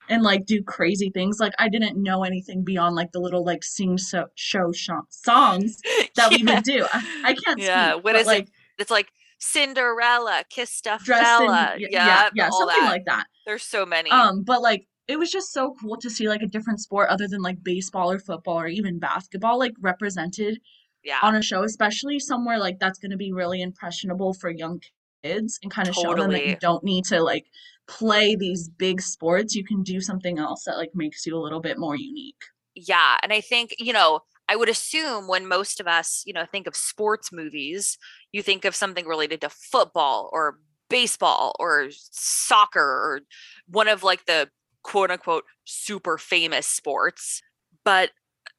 and 0.08 0.22
like 0.22 0.46
do 0.46 0.62
crazy 0.62 1.10
things 1.10 1.38
like 1.38 1.52
i 1.58 1.68
didn't 1.68 2.00
know 2.02 2.24
anything 2.24 2.64
beyond 2.64 2.96
like 2.96 3.12
the 3.12 3.20
little 3.20 3.44
like 3.44 3.62
sing 3.62 3.98
so- 3.98 4.28
show 4.34 4.72
sh- 4.72 4.90
songs 5.10 5.80
that 6.16 6.30
we 6.30 6.38
Yeah. 6.38 6.54
would 6.56 6.64
do 6.64 6.86
i, 6.92 7.22
I 7.24 7.34
can't 7.34 7.60
Yeah, 7.60 7.92
speak, 7.92 8.04
what 8.04 8.16
is 8.16 8.22
it? 8.26 8.30
like 8.30 8.48
It's 8.78 8.90
like 8.90 9.08
Cinderella, 9.38 10.42
Kiss 10.50 10.80
dressed 10.80 11.06
in 11.08 11.14
Fella. 11.14 11.74
yeah 11.78 11.88
Yeah, 11.90 12.30
yeah, 12.34 12.50
something 12.50 12.80
that. 12.80 12.90
like 12.90 13.04
that 13.06 13.26
There's 13.46 13.62
so 13.62 13.86
many. 13.86 14.10
um 14.10 14.42
but 14.42 14.60
like 14.62 14.86
it 15.06 15.18
was 15.18 15.30
just 15.30 15.52
so 15.52 15.74
cool 15.80 15.96
to 15.98 16.08
see 16.10 16.28
like 16.28 16.42
a 16.42 16.46
different 16.46 16.80
sport 16.80 17.10
other 17.10 17.28
than 17.28 17.42
like 17.42 17.62
baseball 17.62 18.10
or 18.10 18.18
football 18.18 18.58
or 18.58 18.66
even 18.66 18.98
basketball 18.98 19.58
like 19.58 19.74
represented 19.80 20.60
yeah. 21.04 21.18
on 21.22 21.34
a 21.34 21.42
show 21.42 21.62
especially 21.62 22.18
somewhere 22.18 22.58
like 22.58 22.78
that's 22.80 22.98
going 22.98 23.10
to 23.10 23.16
be 23.18 23.32
really 23.32 23.60
impressionable 23.62 24.32
for 24.34 24.50
young 24.50 24.80
kids 25.24 25.58
and 25.62 25.72
kind 25.72 25.88
of 25.88 25.94
show 25.94 26.14
them 26.14 26.30
that 26.30 26.46
you 26.46 26.56
don't 26.60 26.84
need 26.84 27.04
to 27.06 27.22
like 27.22 27.46
play 27.86 28.36
these 28.36 28.68
big 28.68 29.00
sports 29.00 29.54
you 29.54 29.64
can 29.64 29.82
do 29.82 30.00
something 30.00 30.38
else 30.38 30.64
that 30.64 30.76
like 30.76 30.90
makes 30.94 31.26
you 31.26 31.36
a 31.36 31.40
little 31.40 31.60
bit 31.60 31.78
more 31.78 31.96
unique. 31.96 32.42
Yeah 32.74 33.16
and 33.22 33.32
i 33.32 33.40
think 33.40 33.74
you 33.78 33.92
know 33.92 34.20
i 34.48 34.56
would 34.56 34.68
assume 34.68 35.28
when 35.28 35.46
most 35.46 35.80
of 35.80 35.86
us 35.86 36.22
you 36.26 36.32
know 36.32 36.44
think 36.44 36.66
of 36.66 36.76
sports 36.76 37.30
movies 37.32 37.98
you 38.32 38.42
think 38.42 38.64
of 38.64 38.74
something 38.74 39.06
related 39.06 39.40
to 39.40 39.48
football 39.48 40.30
or 40.32 40.58
baseball 40.90 41.54
or 41.58 41.88
soccer 41.90 42.80
or 42.80 43.20
one 43.68 43.88
of 43.88 44.02
like 44.02 44.26
the 44.26 44.48
quote 44.82 45.10
unquote 45.10 45.44
super 45.64 46.18
famous 46.18 46.66
sports 46.66 47.42
but 47.84 48.10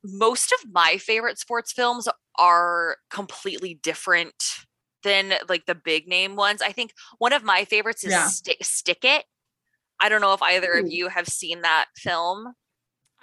most 0.04 0.52
of 0.52 0.72
my 0.72 0.98
favorite 0.98 1.40
sports 1.40 1.72
films 1.72 2.08
are 2.38 2.98
completely 3.10 3.80
different 3.82 4.65
than 5.06 5.32
like 5.48 5.66
the 5.66 5.76
big 5.76 6.06
name 6.10 6.36
ones 6.36 6.62
i 6.62 6.72
think 6.74 6.92
one 7.20 7.32
of 7.32 7.44
my 7.44 7.64
favorites 7.64 8.04
is 8.04 8.12
Yeah. 8.12 8.28
Sti- 8.28 8.58
stick 8.62 9.06
it 9.06 9.24
i 10.02 10.10
don't 10.10 10.20
know 10.20 10.34
if 10.34 10.42
either 10.42 10.74
of 10.74 10.92
you 10.92 11.08
have 11.08 11.28
seen 11.28 11.62
that 11.62 11.86
film 11.96 12.54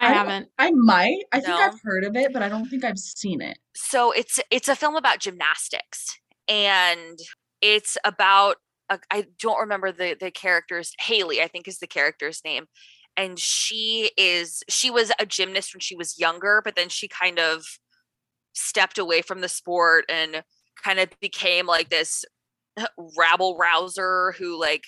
I, 0.00 0.06
I 0.08 0.12
haven't. 0.14 0.48
I 0.58 0.70
might. 0.72 1.18
I 1.30 1.38
think 1.38 1.54
I've 1.54 1.78
heard 1.84 2.02
of 2.02 2.16
it, 2.16 2.32
but 2.32 2.42
I 2.42 2.48
don't 2.48 2.66
think 2.66 2.82
I've 2.82 2.98
seen 2.98 3.40
it. 3.40 3.58
so 3.74 4.10
it's 4.10 4.40
it's 4.50 4.68
a 4.68 4.74
film 4.74 4.96
about 4.96 5.20
gymnastics 5.20 6.18
and 6.48 7.18
it's 7.60 7.96
about 8.04 8.56
I 8.90 8.98
I 9.12 9.26
don't 9.38 9.60
remember 9.60 9.92
the 9.92 10.16
the 10.18 10.30
character's 10.32 10.92
Haley 10.98 11.40
I 11.42 11.46
think 11.46 11.68
is 11.68 11.78
the 11.78 11.86
character's 11.86 12.42
name 12.44 12.66
and 13.16 13.38
she 13.38 14.10
is 14.16 14.64
she 14.68 14.90
was 14.90 15.12
a 15.20 15.26
gymnast 15.26 15.72
when 15.74 15.80
she 15.80 15.94
was 15.94 16.18
younger 16.18 16.62
but 16.64 16.74
then 16.74 16.88
she 16.88 17.06
kind 17.06 17.38
of 17.38 17.64
stepped 18.54 18.98
away 18.98 19.22
from 19.22 19.40
the 19.40 19.48
sport 19.48 20.04
and 20.08 20.42
kind 20.84 20.98
of 20.98 21.08
became 21.20 21.66
like 21.66 21.88
this 21.90 22.24
uh, 22.76 22.86
rabble 23.18 23.56
rouser 23.56 24.34
who 24.38 24.58
like 24.58 24.84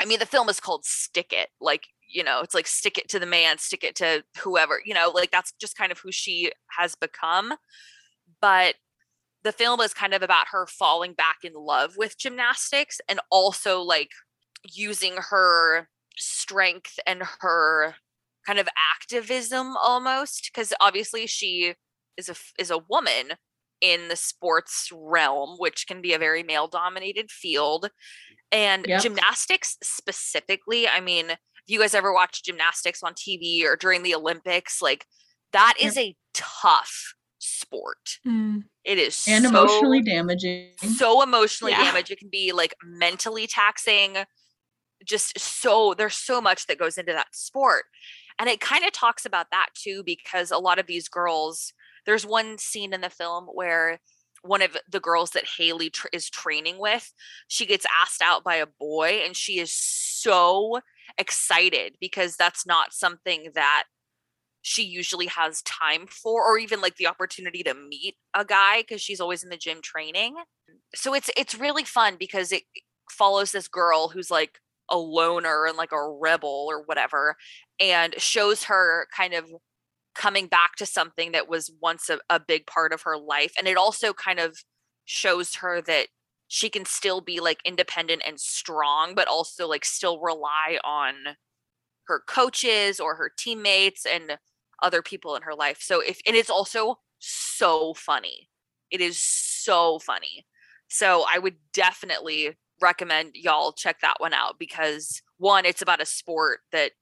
I 0.00 0.04
mean 0.04 0.18
the 0.18 0.26
film 0.26 0.48
is 0.48 0.60
called 0.60 0.84
Stick 0.84 1.32
It 1.32 1.48
like 1.60 1.84
you 2.08 2.22
know 2.22 2.40
it's 2.40 2.54
like 2.54 2.66
stick 2.66 2.98
it 2.98 3.08
to 3.10 3.18
the 3.18 3.26
man 3.26 3.58
stick 3.58 3.84
it 3.84 3.96
to 3.96 4.22
whoever 4.38 4.80
you 4.84 4.94
know 4.94 5.10
like 5.14 5.30
that's 5.30 5.52
just 5.60 5.76
kind 5.76 5.92
of 5.92 5.98
who 5.98 6.12
she 6.12 6.52
has 6.78 6.94
become. 6.94 7.54
But 8.40 8.74
the 9.44 9.52
film 9.52 9.80
is 9.80 9.94
kind 9.94 10.14
of 10.14 10.22
about 10.22 10.48
her 10.52 10.66
falling 10.66 11.14
back 11.14 11.38
in 11.42 11.52
love 11.54 11.96
with 11.96 12.18
gymnastics 12.18 13.00
and 13.08 13.20
also 13.30 13.80
like 13.80 14.10
using 14.64 15.14
her 15.30 15.88
strength 16.16 16.98
and 17.06 17.22
her 17.40 17.94
kind 18.46 18.58
of 18.58 18.68
activism 18.94 19.76
almost 19.76 20.50
because 20.52 20.72
obviously 20.80 21.26
she 21.26 21.74
is 22.16 22.28
a 22.28 22.34
is 22.58 22.70
a 22.70 22.78
woman 22.78 23.32
in 23.82 24.08
the 24.08 24.16
sports 24.16 24.88
realm 24.94 25.56
which 25.58 25.86
can 25.86 26.00
be 26.00 26.14
a 26.14 26.18
very 26.18 26.42
male 26.42 26.68
dominated 26.68 27.30
field 27.30 27.90
and 28.50 28.86
Yep. 28.86 29.02
gymnastics 29.02 29.76
specifically 29.82 30.88
i 30.88 31.00
mean 31.00 31.30
if 31.30 31.38
you 31.66 31.78
guys 31.80 31.94
ever 31.94 32.12
watch 32.14 32.42
gymnastics 32.44 33.02
on 33.02 33.12
tv 33.12 33.64
or 33.64 33.76
during 33.76 34.02
the 34.02 34.14
olympics 34.14 34.80
like 34.80 35.04
that 35.52 35.74
Yep. 35.78 35.88
is 35.90 35.98
a 35.98 36.16
tough 36.32 37.14
sport 37.38 38.18
Mm. 38.26 38.62
it 38.84 38.98
is 38.98 39.24
And 39.28 39.44
so, 39.44 39.50
emotionally 39.50 40.00
damaging. 40.00 40.70
so 40.96 41.22
emotionally 41.22 41.72
Yeah. 41.72 41.84
damaged. 41.84 42.10
It 42.12 42.18
can 42.20 42.28
be 42.30 42.52
like 42.52 42.74
mentally 42.84 43.46
taxing. 43.48 44.16
Just 45.04 45.36
so 45.38 45.94
there's 45.94 46.14
so 46.14 46.40
much 46.40 46.66
that 46.66 46.78
goes 46.78 46.96
into 46.98 47.12
that 47.12 47.34
sport. 47.34 47.86
And 48.38 48.48
it 48.48 48.60
kind 48.60 48.84
of 48.84 48.92
talks 48.92 49.24
about 49.26 49.48
that 49.50 49.70
too, 49.74 50.02
because 50.06 50.50
a 50.52 50.58
lot 50.58 50.78
of 50.78 50.86
these 50.86 51.08
girls, 51.08 51.72
there's 52.06 52.26
one 52.26 52.58
scene 52.58 52.92
in 52.92 53.00
the 53.00 53.10
film 53.10 53.46
where 53.46 54.00
one 54.42 54.62
of 54.62 54.76
the 54.90 55.00
girls 55.00 55.30
that 55.30 55.44
Haley 55.56 55.90
tr- 55.90 56.08
is 56.12 56.28
training 56.28 56.78
with, 56.78 57.12
she 57.48 57.64
gets 57.64 57.86
asked 58.02 58.22
out 58.22 58.42
by 58.42 58.56
a 58.56 58.66
boy 58.66 59.22
and 59.24 59.36
she 59.36 59.58
is 59.58 59.72
so 59.72 60.80
excited 61.18 61.94
because 62.00 62.36
that's 62.36 62.66
not 62.66 62.92
something 62.92 63.50
that 63.54 63.84
she 64.62 64.82
usually 64.84 65.26
has 65.26 65.62
time 65.62 66.06
for 66.08 66.44
or 66.44 66.58
even 66.58 66.80
like 66.80 66.96
the 66.96 67.06
opportunity 67.06 67.62
to 67.64 67.74
meet 67.74 68.16
a 68.34 68.44
guy 68.44 68.80
because 68.80 69.00
she's 69.00 69.20
always 69.20 69.42
in 69.42 69.50
the 69.50 69.56
gym 69.56 69.80
training. 69.82 70.36
So 70.94 71.14
it's 71.14 71.30
it's 71.36 71.56
really 71.58 71.84
fun 71.84 72.16
because 72.18 72.52
it 72.52 72.62
follows 73.10 73.52
this 73.52 73.68
girl 73.68 74.08
who's 74.08 74.30
like 74.30 74.58
a 74.88 74.96
loner 74.96 75.66
and 75.66 75.76
like 75.76 75.92
a 75.92 76.08
rebel 76.08 76.66
or 76.68 76.82
whatever 76.82 77.36
and 77.80 78.14
shows 78.18 78.64
her 78.64 79.08
kind 79.14 79.34
of 79.34 79.50
coming 80.14 80.46
back 80.46 80.76
to 80.76 80.86
something 80.86 81.32
that 81.32 81.48
was 81.48 81.70
once 81.80 82.08
a, 82.10 82.18
a 82.28 82.38
big 82.40 82.66
part 82.66 82.92
of 82.92 83.02
her 83.02 83.16
life 83.16 83.52
and 83.58 83.66
it 83.66 83.76
also 83.76 84.12
kind 84.12 84.38
of 84.38 84.64
shows 85.04 85.56
her 85.56 85.80
that 85.80 86.08
she 86.48 86.68
can 86.68 86.84
still 86.84 87.20
be 87.20 87.40
like 87.40 87.60
independent 87.64 88.22
and 88.26 88.38
strong 88.38 89.14
but 89.14 89.26
also 89.28 89.66
like 89.66 89.84
still 89.84 90.20
rely 90.20 90.78
on 90.84 91.14
her 92.04 92.22
coaches 92.26 93.00
or 93.00 93.16
her 93.16 93.30
teammates 93.36 94.04
and 94.06 94.38
other 94.82 95.02
people 95.02 95.36
in 95.36 95.42
her 95.42 95.54
life. 95.54 95.78
So 95.80 96.00
if 96.00 96.20
and 96.26 96.36
it's 96.36 96.50
also 96.50 96.98
so 97.18 97.94
funny. 97.94 98.48
It 98.90 99.00
is 99.00 99.16
so 99.18 99.98
funny. 100.00 100.44
So 100.88 101.24
I 101.32 101.38
would 101.38 101.54
definitely 101.72 102.56
recommend 102.80 103.34
y'all 103.34 103.72
check 103.72 104.00
that 104.02 104.16
one 104.18 104.34
out 104.34 104.58
because 104.58 105.22
one, 105.38 105.64
it's 105.64 105.80
about 105.82 106.02
a 106.02 106.06
sport 106.06 106.60
that 106.72 106.92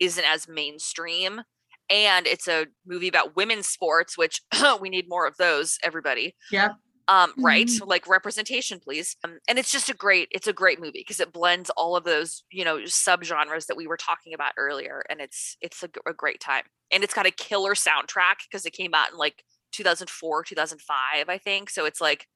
isn't 0.00 0.24
as 0.24 0.48
mainstream 0.48 1.42
and 1.90 2.26
it's 2.26 2.46
a 2.48 2.66
movie 2.86 3.08
about 3.08 3.36
women's 3.36 3.66
sports 3.66 4.16
which 4.18 4.40
we 4.80 4.88
need 4.88 5.06
more 5.08 5.26
of 5.26 5.36
those 5.38 5.78
everybody 5.82 6.34
Yeah. 6.52 6.70
um 7.08 7.32
right 7.38 7.66
Mhm. 7.66 7.86
like 7.86 8.06
representation 8.06 8.80
please 8.80 9.16
um, 9.24 9.38
and 9.48 9.58
it's 9.58 9.72
just 9.72 9.88
a 9.88 9.94
great 9.94 10.28
it's 10.30 10.46
a 10.46 10.52
great 10.52 10.78
movie 10.80 11.00
because 11.06 11.20
it 11.20 11.32
blends 11.32 11.70
all 11.70 11.96
of 11.96 12.04
those 12.04 12.44
you 12.50 12.64
know 12.64 12.78
subgenres 12.78 13.66
that 13.66 13.76
we 13.76 13.86
were 13.86 13.96
talking 13.96 14.34
about 14.34 14.52
earlier 14.58 15.02
and 15.08 15.20
it's 15.20 15.56
it's 15.60 15.82
a 15.82 16.12
great 16.12 16.40
time 16.40 16.64
and 16.90 17.02
it's 17.04 17.14
got 17.14 17.26
a 17.26 17.30
killer 17.30 17.74
soundtrack 17.74 18.36
because 18.50 18.64
it 18.66 18.72
came 18.72 18.94
out 18.94 19.10
in 19.12 19.16
like 19.18 19.42
2004 19.72 20.44
2005 20.44 21.28
i 21.28 21.38
think 21.38 21.70
so 21.70 21.84
it's 21.84 22.00
like 22.00 22.26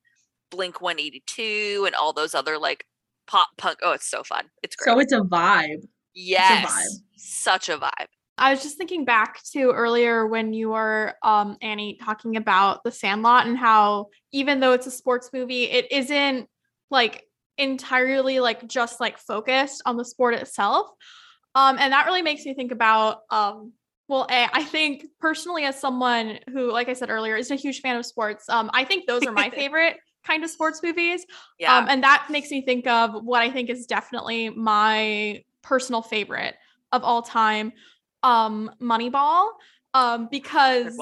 blink 0.50 0.80
182 0.82 1.84
and 1.86 1.94
all 1.94 2.12
those 2.12 2.34
other 2.34 2.58
like 2.58 2.84
pop 3.26 3.48
punk 3.56 3.78
oh 3.82 3.92
it's 3.92 4.10
so 4.10 4.22
fun 4.22 4.44
it's 4.62 4.76
great 4.76 4.92
So 4.92 4.98
it's 4.98 5.12
a 5.12 5.20
vibe. 5.20 5.86
Yes. 6.14 7.00
Such 7.16 7.70
a 7.70 7.78
vibe. 7.78 8.08
I 8.38 8.50
was 8.52 8.62
just 8.62 8.78
thinking 8.78 9.04
back 9.04 9.42
to 9.52 9.70
earlier 9.70 10.26
when 10.26 10.52
you 10.52 10.70
were 10.70 11.14
um 11.22 11.56
Annie 11.60 11.98
talking 12.02 12.36
about 12.36 12.82
the 12.84 12.90
Sandlot 12.90 13.46
and 13.46 13.58
how 13.58 14.08
even 14.32 14.60
though 14.60 14.72
it's 14.72 14.86
a 14.86 14.90
sports 14.90 15.30
movie, 15.32 15.64
it 15.64 15.90
isn't 15.92 16.48
like 16.90 17.24
entirely 17.58 18.40
like 18.40 18.66
just 18.66 19.00
like 19.00 19.18
focused 19.18 19.82
on 19.84 19.96
the 19.96 20.04
sport 20.04 20.34
itself. 20.34 20.88
Um 21.54 21.76
and 21.78 21.92
that 21.92 22.06
really 22.06 22.22
makes 22.22 22.44
me 22.44 22.54
think 22.54 22.72
about 22.72 23.20
um 23.30 23.72
well, 24.08 24.26
A, 24.30 24.48
I 24.52 24.64
think 24.64 25.06
personally 25.20 25.64
as 25.64 25.78
someone 25.78 26.38
who 26.52 26.72
like 26.72 26.88
I 26.88 26.94
said 26.94 27.10
earlier 27.10 27.36
is 27.36 27.50
a 27.50 27.56
huge 27.56 27.80
fan 27.80 27.96
of 27.96 28.06
sports, 28.06 28.48
um 28.48 28.70
I 28.72 28.84
think 28.84 29.06
those 29.06 29.26
are 29.26 29.32
my 29.32 29.50
favorite 29.54 29.98
kind 30.24 30.42
of 30.42 30.50
sports 30.50 30.80
movies. 30.82 31.26
Yeah. 31.58 31.76
Um 31.76 31.86
and 31.88 32.02
that 32.02 32.28
makes 32.30 32.50
me 32.50 32.62
think 32.62 32.86
of 32.86 33.22
what 33.22 33.42
I 33.42 33.50
think 33.50 33.68
is 33.68 33.86
definitely 33.86 34.48
my 34.48 35.44
personal 35.62 36.00
favorite 36.02 36.54
of 36.92 37.04
all 37.04 37.22
time 37.22 37.72
um 38.22 38.70
Moneyball 38.80 39.50
um 39.94 40.28
because 40.30 40.98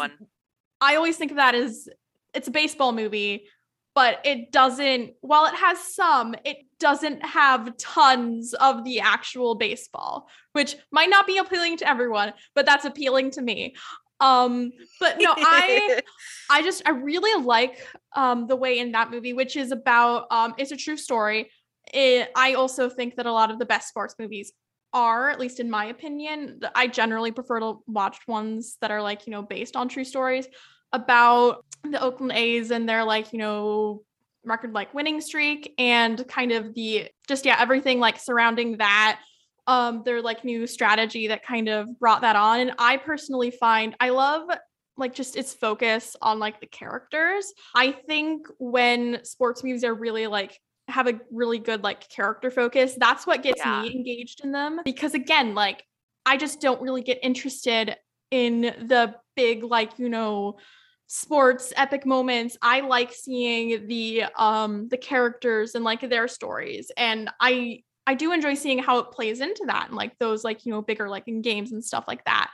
I 0.81 0.97
always 0.97 1.17
think 1.17 1.31
of 1.31 1.37
that 1.37 1.55
as 1.55 1.89
it's 2.35 2.49
a 2.49 2.51
baseball 2.51 2.93
movie 2.93 3.47
but 3.95 4.21
it 4.25 4.53
doesn't 4.53 5.15
while 5.21 5.47
it 5.47 5.55
has 5.55 5.79
some 5.79 6.35
it 6.45 6.59
doesn't 6.79 7.25
have 7.25 7.77
tons 7.77 8.55
of 8.55 8.85
the 8.85 9.01
actual 9.01 9.55
baseball 9.55 10.29
which 10.53 10.77
might 10.91 11.11
not 11.11 11.27
be 11.27 11.39
appealing 11.39 11.77
to 11.77 11.89
everyone 11.89 12.33
but 12.55 12.67
that's 12.67 12.85
appealing 12.85 13.31
to 13.31 13.43
me. 13.43 13.75
Um 14.21 14.73
but 14.99 15.19
no 15.19 15.35
I 15.37 16.01
I 16.51 16.63
just 16.63 16.83
I 16.87 16.91
really 16.91 17.43
like 17.45 17.87
um 18.15 18.47
the 18.47 18.57
way 18.57 18.79
in 18.79 18.93
that 18.93 19.11
movie 19.11 19.33
which 19.33 19.57
is 19.57 19.73
about 19.73 20.27
um 20.31 20.55
it's 20.59 20.73
a 20.73 20.77
true 20.77 20.97
story. 20.97 21.51
It, 21.93 22.31
I 22.37 22.55
also 22.55 22.89
think 22.89 23.17
that 23.17 23.27
a 23.27 23.33
lot 23.33 23.51
of 23.51 23.59
the 23.59 23.67
best 23.67 23.89
sports 23.89 24.15
movies 24.19 24.53
are, 24.93 25.31
at 25.31 25.41
least 25.41 25.61
in 25.61 25.71
my 25.71 25.87
opinion. 25.87 26.61
I 26.75 26.87
generally 26.87 27.33
prefer 27.33 27.61
to 27.61 27.83
watch 27.87 28.19
ones 28.27 28.77
that 28.81 28.91
are 28.91 29.03
like, 29.03 29.27
you 29.27 29.31
know, 29.31 29.43
based 29.43 29.77
on 29.77 29.89
true 29.89 30.05
stories 30.05 30.47
about 30.93 31.65
the 31.85 32.01
Oakland 32.01 32.33
A's 32.33 32.71
and 32.71 32.89
their 32.89 33.05
like, 33.05 33.33
you 33.33 33.39
know, 33.39 34.03
record 34.45 34.73
like 34.73 34.95
winning 34.95 35.21
streak 35.21 35.75
and 35.79 36.27
kind 36.29 36.53
of 36.53 36.75
the 36.75 37.09
just 37.29 37.45
yeah, 37.45 37.57
everything 37.59 38.01
like 38.01 38.19
surrounding 38.19 38.79
that. 38.79 39.21
Um, 39.67 40.03
their 40.05 40.21
like 40.21 40.45
new 40.45 40.67
strategy 40.67 41.29
that 41.29 41.45
kind 41.45 41.69
of 41.69 41.87
brought 42.01 42.23
that 42.23 42.35
on. 42.35 42.61
And 42.61 42.73
I 42.79 42.97
personally 42.97 43.53
find 43.53 43.95
I 44.01 44.09
love 44.09 44.49
like 44.97 45.15
just 45.15 45.37
its 45.37 45.55
focus 45.55 46.17
on 46.21 46.39
like 46.39 46.61
the 46.61 46.67
characters. 46.67 47.53
I 47.75 47.93
think 47.93 48.47
when 48.59 49.25
sports 49.25 49.63
movies 49.63 49.85
are 49.85 49.95
really 49.95 50.27
like 50.27 50.59
have 50.91 51.09
a 51.09 51.21
really 51.31 51.59
good 51.59 51.83
like 51.83 52.09
character 52.09 52.51
focus, 52.51 52.95
that's 52.99 53.27
what 53.27 53.43
gets 53.43 53.61
Yeah. 53.65 53.83
me 53.83 53.95
engaged 53.95 54.45
in 54.45 54.53
them. 54.53 54.81
Because 54.85 55.15
again, 55.15 55.55
like 55.55 55.85
I 56.27 56.37
just 56.37 56.61
don't 56.61 56.81
really 56.81 57.03
get 57.03 57.19
interested 57.23 57.97
in 58.31 58.61
the 58.63 59.15
big 59.37 59.65
like, 59.65 59.99
you 59.99 60.09
know, 60.09 60.59
sports 61.07 61.73
epic 61.77 62.07
moments. 62.07 62.57
I 62.63 62.81
like 62.81 63.13
seeing 63.13 63.87
the 63.89 64.25
um 64.37 64.89
the 64.89 64.97
characters 64.99 65.75
and 65.75 65.85
like 65.85 66.09
their 66.09 66.29
stories. 66.29 66.93
And 66.97 67.31
I 67.41 67.83
I 68.07 68.15
do 68.15 68.33
enjoy 68.33 68.55
seeing 68.55 68.79
how 68.79 68.99
it 68.99 69.11
plays 69.11 69.41
into 69.41 69.65
that 69.67 69.87
and 69.89 69.97
like 69.97 70.19
those 70.19 70.45
like, 70.45 70.65
you 70.67 70.73
know, 70.73 70.83
bigger 70.83 71.09
like 71.09 71.29
in 71.29 71.43
games 71.43 71.73
and 71.73 71.85
stuff 71.85 72.05
like 72.07 72.25
that. 72.25 72.51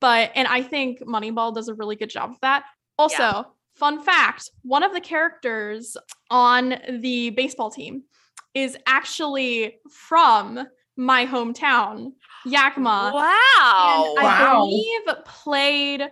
But 0.00 0.32
and 0.34 0.46
I 0.46 0.62
think 0.62 1.00
Moneyball 1.00 1.54
does 1.54 1.68
a 1.68 1.74
really 1.74 1.96
good 1.96 2.10
job 2.10 2.30
of 2.30 2.36
that. 2.42 2.64
Also, 2.98 3.54
fun 3.76 4.00
fact, 4.02 4.50
one 4.62 4.82
of 4.82 4.92
the 4.92 5.00
characters 5.00 5.96
on 6.30 6.74
the 7.00 7.30
baseball 7.30 7.70
team 7.70 8.02
is 8.54 8.76
actually 8.86 9.78
from 9.90 10.66
my 10.96 11.26
hometown, 11.26 12.12
Yakima. 12.46 13.12
Wow. 13.14 14.14
And 14.16 14.18
I 14.18 14.22
Wow. 14.22 14.60
believe 14.64 15.24
played 15.24 16.10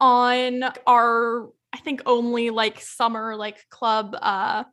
on 0.00 0.64
our 0.86 1.48
I 1.72 1.78
think 1.78 2.02
only 2.06 2.50
like 2.50 2.80
summer 2.80 3.36
like 3.36 3.68
club 3.70 4.16
uh 4.20 4.64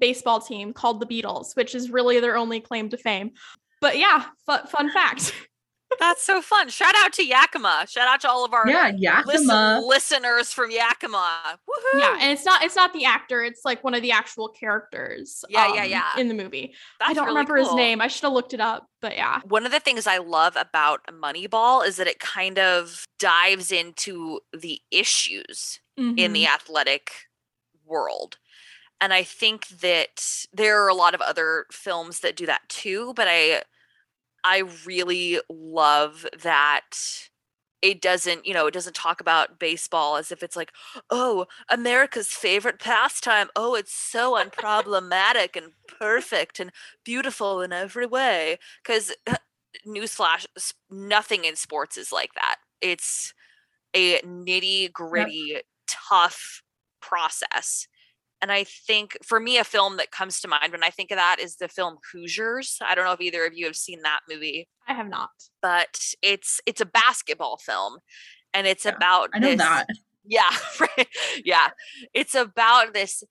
baseball 0.00 0.40
team 0.40 0.72
called 0.72 1.00
the 1.00 1.06
Beatles, 1.06 1.54
which 1.54 1.74
is 1.74 1.90
really 1.90 2.18
their 2.18 2.36
only 2.36 2.60
claim 2.60 2.88
to 2.90 2.96
fame. 2.96 3.32
But 3.80 3.98
yeah, 3.98 4.24
fu- 4.46 4.66
fun 4.68 4.90
fact. 4.90 5.32
That's 6.00 6.22
so 6.22 6.42
fun. 6.42 6.68
Shout 6.68 6.94
out 6.96 7.12
to 7.14 7.24
Yakima. 7.24 7.86
Shout 7.88 8.08
out 8.08 8.20
to 8.22 8.28
all 8.28 8.44
of 8.44 8.52
our 8.52 8.68
Yeah, 8.68 8.92
listen- 9.24 9.48
Yakima. 9.48 9.82
listeners 9.86 10.52
from 10.52 10.70
Yakima. 10.70 11.58
Woohoo. 11.68 12.00
yeah, 12.00 12.18
and 12.20 12.32
it's 12.32 12.44
not 12.44 12.62
it's 12.64 12.76
not 12.76 12.92
the 12.92 13.04
actor, 13.04 13.42
it's 13.44 13.64
like 13.64 13.82
one 13.84 13.94
of 13.94 14.02
the 14.02 14.10
actual 14.12 14.48
characters. 14.48 15.44
Yeah, 15.48 15.72
yeah, 15.74 15.82
um, 15.84 15.88
yeah. 15.90 16.18
In 16.20 16.28
the 16.28 16.34
movie. 16.34 16.74
That's 16.98 17.10
I 17.10 17.14
don't 17.14 17.26
really 17.26 17.36
remember 17.38 17.56
his 17.56 17.72
name. 17.74 18.00
I 18.00 18.08
should 18.08 18.22
have 18.24 18.32
looked 18.32 18.52
it 18.52 18.60
up, 18.60 18.88
but 19.00 19.16
yeah. 19.16 19.40
One 19.44 19.64
of 19.64 19.72
the 19.72 19.80
things 19.80 20.06
I 20.06 20.18
love 20.18 20.56
about 20.56 21.00
Moneyball 21.06 21.86
is 21.86 21.96
that 21.96 22.06
it 22.08 22.18
kind 22.18 22.58
of 22.58 23.04
dives 23.18 23.70
into 23.72 24.40
the 24.52 24.80
issues 24.90 25.80
in 25.96 26.14
Mhm. 26.16 26.32
the 26.34 26.46
athletic 26.46 27.12
world. 27.84 28.38
And 29.00 29.14
I 29.14 29.22
think 29.22 29.68
that 29.68 30.46
there 30.52 30.82
are 30.82 30.88
a 30.88 30.94
lot 30.94 31.14
of 31.14 31.20
other 31.20 31.66
films 31.70 32.20
that 32.20 32.34
do 32.36 32.44
that 32.46 32.68
too, 32.68 33.12
but 33.14 33.28
I 33.30 33.62
I 34.46 34.62
really 34.86 35.40
love 35.50 36.26
that 36.42 37.28
it 37.82 38.00
doesn't, 38.00 38.46
you 38.46 38.54
know, 38.54 38.66
it 38.66 38.74
doesn't 38.74 38.94
talk 38.96 39.20
about 39.20 39.58
baseball 39.58 40.16
as 40.16 40.32
if 40.32 40.42
it's 40.42 40.56
like, 40.56 40.72
oh, 41.10 41.46
America's 41.68 42.28
favorite 42.28 42.80
pastime. 42.80 43.48
Oh, 43.56 43.74
it's 43.74 43.92
so 43.94 44.34
unproblematic 44.34 45.56
and 45.56 45.72
perfect 45.98 46.60
and 46.60 46.72
beautiful 47.04 47.60
in 47.62 47.72
every 47.72 48.06
way. 48.06 48.58
Because 48.82 49.12
newsflash, 49.86 50.46
nothing 50.90 51.44
in 51.44 51.56
sports 51.56 51.96
is 51.98 52.12
like 52.12 52.34
that. 52.34 52.56
It's 52.80 53.34
a 53.94 54.20
nitty 54.20 54.92
gritty, 54.92 55.58
tough 55.86 56.62
process. 57.00 57.88
And 58.42 58.52
I 58.52 58.64
think 58.64 59.16
for 59.24 59.40
me, 59.40 59.58
a 59.58 59.64
film 59.64 59.96
that 59.96 60.10
comes 60.10 60.40
to 60.40 60.48
mind 60.48 60.72
when 60.72 60.82
I 60.84 60.90
think 60.90 61.10
of 61.10 61.16
that 61.16 61.38
is 61.40 61.56
the 61.56 61.68
film 61.68 61.96
Hoosiers. 62.12 62.78
I 62.84 62.94
don't 62.94 63.04
know 63.06 63.12
if 63.12 63.20
either 63.20 63.44
of 63.46 63.54
you 63.56 63.64
have 63.66 63.76
seen 63.76 64.02
that 64.02 64.20
movie, 64.28 64.68
I 64.86 64.92
have 64.94 65.08
not. 65.08 65.30
but 65.62 66.00
it's 66.22 66.60
it's 66.66 66.80
a 66.80 66.86
basketball 66.86 67.56
film, 67.56 67.98
and 68.52 68.66
it's 68.66 68.84
Yeah, 68.84 68.92
about 68.96 69.30
I 69.34 69.38
know 69.38 69.48
this- 69.48 69.58
that. 69.58 69.86
yeah, 70.26 70.50
right. 70.80 71.08
Yeah. 71.44 71.68
It's 72.12 72.34
about 72.34 72.92
this 72.92 73.22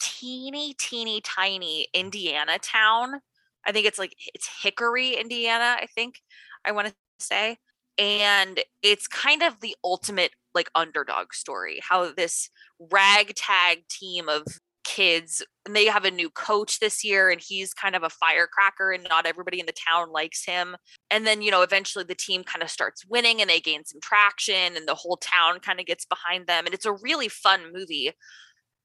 teeny, 0.00 0.74
teeny, 0.78 1.20
tiny 1.20 1.86
Indiana 1.94 2.58
town. 2.58 3.20
I 3.64 3.72
think 3.72 3.86
it's 3.86 3.98
like 3.98 4.14
it's 4.34 4.48
Hickory, 4.62 5.14
Indiana, 5.14 5.76
I 5.80 5.86
think 5.94 6.16
I 6.64 6.72
want 6.72 6.88
to 6.88 6.94
say. 7.20 7.58
And 7.98 8.60
it's 8.82 9.06
kind 9.06 9.42
of 9.42 9.60
the 9.60 9.76
ultimate 9.84 10.32
like 10.54 10.70
underdog 10.74 11.32
story. 11.32 11.80
How 11.82 12.12
this 12.12 12.50
ragtag 12.78 13.88
team 13.88 14.28
of 14.28 14.44
kids 14.84 15.42
and 15.64 15.76
they 15.76 15.86
have 15.86 16.04
a 16.04 16.10
new 16.10 16.28
coach 16.30 16.80
this 16.80 17.04
year 17.04 17.30
and 17.30 17.40
he's 17.40 17.72
kind 17.72 17.94
of 17.94 18.02
a 18.02 18.10
firecracker 18.10 18.90
and 18.90 19.06
not 19.08 19.26
everybody 19.26 19.60
in 19.60 19.66
the 19.66 19.72
town 19.72 20.10
likes 20.10 20.44
him 20.44 20.76
and 21.10 21.26
then 21.26 21.40
you 21.40 21.50
know 21.50 21.62
eventually 21.62 22.04
the 22.04 22.14
team 22.14 22.42
kind 22.42 22.62
of 22.62 22.70
starts 22.70 23.06
winning 23.06 23.40
and 23.40 23.48
they 23.48 23.60
gain 23.60 23.84
some 23.84 24.00
traction 24.00 24.76
and 24.76 24.88
the 24.88 24.94
whole 24.94 25.16
town 25.16 25.60
kind 25.60 25.78
of 25.78 25.86
gets 25.86 26.04
behind 26.04 26.46
them 26.46 26.66
and 26.66 26.74
it's 26.74 26.86
a 26.86 26.92
really 26.92 27.28
fun 27.28 27.60
movie 27.72 28.10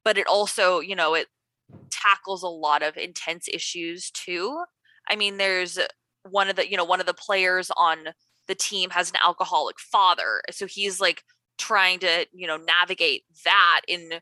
but 0.06 0.18
it 0.18 0.28
also 0.28 0.80
you 0.80 0.96
know 0.96 1.14
it 1.16 1.28
tackles 1.90 2.44
a 2.44 2.48
lot 2.48 2.84
of 2.84 2.96
intense 2.96 3.48
issues 3.52 4.12
too 4.12 4.64
i 5.10 5.16
mean 5.16 5.38
there's 5.38 5.80
one 6.30 6.48
of 6.48 6.56
the 6.56 6.70
you 6.70 6.78
know 6.78 6.86
one 6.86 7.00
of 7.00 7.06
the 7.06 7.14
players 7.14 7.72
on 7.76 7.98
the 8.48 8.56
team 8.56 8.92
has 8.92 9.10
an 9.10 9.18
alcoholic 9.26 9.80
father 9.80 10.42
so 10.52 10.66
he's 10.68 11.02
like 11.02 11.24
trying 11.58 12.00
to 12.00 12.26
you 12.34 12.48
know 12.48 12.58
navigate 12.58 13.24
that 13.46 13.82
in 13.88 14.20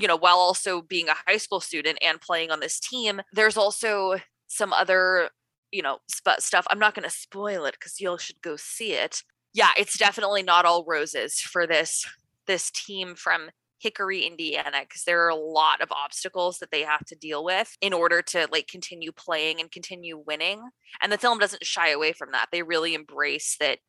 you 0.00 0.08
know 0.08 0.16
while 0.16 0.36
also 0.36 0.82
being 0.82 1.08
a 1.08 1.14
high 1.26 1.36
school 1.36 1.60
student 1.60 1.98
and 2.02 2.20
playing 2.20 2.50
on 2.50 2.60
this 2.60 2.78
team. 2.80 3.20
There's 3.32 3.56
also 3.56 4.16
some 4.48 4.72
other 4.72 5.30
you 5.72 5.82
know 5.82 5.98
sp- 6.10 6.40
stuff. 6.40 6.66
I'm 6.70 6.78
not 6.78 6.94
going 6.94 7.08
to 7.08 7.14
spoil 7.14 7.64
it 7.64 7.74
because 7.78 8.00
you 8.00 8.08
all 8.08 8.18
should 8.18 8.40
go 8.42 8.56
see 8.56 8.92
it. 8.92 9.22
Yeah 9.52 9.70
it's 9.76 9.98
definitely 9.98 10.42
not 10.42 10.64
all 10.64 10.84
roses 10.86 11.40
for 11.40 11.66
this 11.66 12.04
this 12.46 12.70
team 12.70 13.14
from 13.14 13.50
hickory 13.84 14.22
indiana 14.22 14.78
because 14.80 15.04
there 15.04 15.24
are 15.26 15.28
a 15.28 15.36
lot 15.36 15.82
of 15.82 15.92
obstacles 15.92 16.58
that 16.58 16.70
they 16.70 16.82
have 16.82 17.04
to 17.04 17.14
deal 17.14 17.44
with 17.44 17.76
in 17.82 17.92
order 17.92 18.22
to 18.22 18.48
like 18.50 18.66
continue 18.66 19.12
playing 19.12 19.60
and 19.60 19.70
continue 19.70 20.16
winning. 20.26 20.62
And 21.02 21.12
the 21.12 21.18
film 21.18 21.38
doesn't 21.38 21.66
shy 21.66 21.90
away 21.90 22.12
from 22.12 22.32
that. 22.32 22.48
They 22.50 22.62
really 22.62 22.94
embrace 22.94 23.56
that 23.60 23.80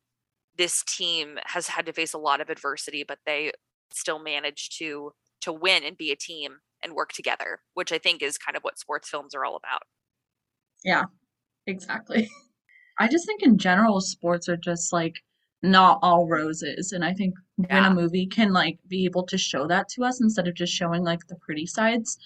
this 0.58 0.82
team 0.84 1.38
has 1.44 1.68
had 1.68 1.86
to 1.86 1.92
face 1.92 2.12
a 2.12 2.18
lot 2.18 2.40
of 2.40 2.50
adversity 2.50 3.04
but 3.06 3.18
they 3.26 3.52
still 3.92 4.18
manage 4.18 4.70
to 4.78 5.12
to 5.40 5.52
win 5.52 5.84
and 5.84 5.96
be 5.96 6.10
a 6.10 6.16
team 6.16 6.58
and 6.82 6.94
work 6.94 7.12
together 7.12 7.60
which 7.74 7.92
i 7.92 7.98
think 7.98 8.22
is 8.22 8.38
kind 8.38 8.56
of 8.56 8.62
what 8.62 8.78
sports 8.78 9.08
films 9.08 9.34
are 9.34 9.44
all 9.44 9.56
about 9.56 9.82
Yeah, 10.84 11.04
Exactly. 11.66 12.28
I 12.98 13.08
just 13.08 13.26
think 13.26 13.42
in 13.42 13.58
general, 13.58 14.00
sports 14.00 14.48
are 14.48 14.56
just 14.56 14.92
like 14.92 15.14
not 15.62 15.98
all 16.02 16.28
roses. 16.28 16.92
And 16.92 17.04
I 17.04 17.12
think 17.12 17.34
when 17.56 17.84
a 17.84 17.94
movie 17.94 18.26
can 18.26 18.52
like 18.52 18.78
be 18.88 19.04
able 19.04 19.24
to 19.26 19.38
show 19.38 19.66
that 19.66 19.88
to 19.90 20.04
us 20.04 20.20
instead 20.20 20.48
of 20.48 20.54
just 20.54 20.72
showing 20.72 21.02
like 21.04 21.20
the 21.28 21.36
pretty 21.36 21.66
sides 21.66 22.18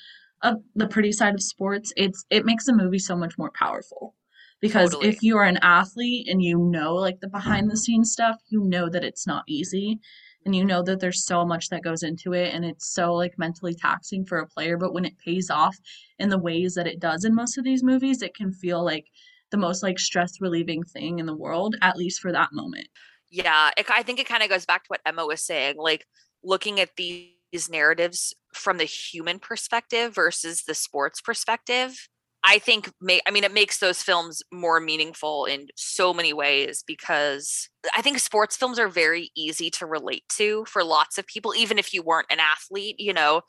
of 0.43 0.57
the 0.75 0.87
pretty 0.87 1.13
side 1.13 1.35
of 1.35 1.43
sports, 1.43 1.93
it's 1.97 2.25
it 2.31 2.45
makes 2.45 2.69
a 2.69 2.73
movie 2.75 2.99
so 2.99 3.17
much 3.17 3.37
more 3.39 3.51
powerful. 3.55 4.15
Because 4.61 4.91
Totally. 4.91 5.09
if 5.09 5.23
you 5.23 5.37
are 5.37 5.45
an 5.45 5.59
athlete 5.63 6.29
and 6.29 6.43
you 6.43 6.59
know 6.59 6.95
like 6.95 7.21
the 7.21 7.29
behind 7.29 7.71
the 7.71 7.77
scenes 7.77 8.13
stuff, 8.13 8.37
you 8.49 8.63
know 8.63 8.89
that 8.89 9.05
it's 9.05 9.27
not 9.27 9.45
easy 9.47 10.01
and 10.47 10.57
you 10.57 10.65
know 10.65 10.83
that 10.83 11.01
there's 11.01 11.25
so 11.25 11.45
much 11.45 11.69
that 11.69 11.83
goes 11.83 12.03
into 12.03 12.33
it 12.33 12.55
and 12.55 12.65
it's 12.65 12.93
so 12.95 13.13
like 13.15 13.39
mentally 13.39 13.75
taxing 13.75 14.25
for 14.25 14.39
a 14.39 14.47
player, 14.47 14.77
but 14.77 14.95
when 14.95 15.05
it 15.05 15.19
pays 15.19 15.51
off 15.51 15.77
in 16.19 16.29
the 16.29 16.39
ways 16.39 16.75
that 16.75 16.87
it 16.87 17.01
does 17.01 17.25
in 17.25 17.35
most 17.35 17.59
of 17.59 17.65
these 17.65 17.83
movies, 17.83 18.23
it 18.23 18.35
can 18.35 18.53
feel 18.53 18.85
like 18.85 19.07
the 19.51 19.57
most 19.57 19.83
like 19.83 19.99
stress 19.99 20.41
relieving 20.41 20.83
thing 20.83 21.19
in 21.19 21.27
the 21.27 21.37
world, 21.37 21.77
at 21.83 21.97
least 21.97 22.21
for 22.21 22.33
that 22.33 22.53
moment. 22.53 22.89
Yeah, 23.31 23.71
it, 23.77 23.87
I 23.91 24.03
think 24.03 24.19
it 24.19 24.29
kind 24.29 24.43
of 24.43 24.49
goes 24.49 24.67
back 24.67 24.85
to 24.85 24.89
what 24.89 25.01
Emma 25.05 25.27
was 25.27 25.43
saying, 25.43 25.77
like 25.77 26.07
looking 26.43 26.81
at 26.81 26.97
these 26.97 27.69
narratives 27.69 28.35
from 28.53 28.79
the 28.79 28.85
human 28.85 29.39
perspective 29.39 30.15
versus 30.15 30.63
the 30.63 30.75
sports 30.75 31.21
perspective. 31.21 32.09
I 32.45 32.59
think 32.59 32.91
may 33.01 33.21
I 33.27 33.31
mean 33.31 33.45
it 33.45 33.53
makes 33.53 33.79
those 33.79 34.03
films 34.03 34.43
more 34.53 34.81
meaningful 34.81 35.45
in 35.45 35.69
so 35.77 36.15
many 36.15 36.33
ways 36.33 36.83
because 36.87 37.69
I 37.97 38.03
think 38.03 38.19
sports 38.19 38.57
films 38.57 38.79
are 38.79 38.89
very 38.89 39.31
easy 39.37 39.71
to 39.73 39.87
relate 39.87 40.25
to 40.37 40.65
for 40.67 40.83
lots 40.85 41.19
of 41.19 41.27
people 41.27 41.55
even 41.57 41.79
if 41.79 41.93
you 41.93 42.03
weren't 42.03 42.31
an 42.31 42.41
athlete, 42.41 42.97
you 42.99 43.13
know. 43.13 43.43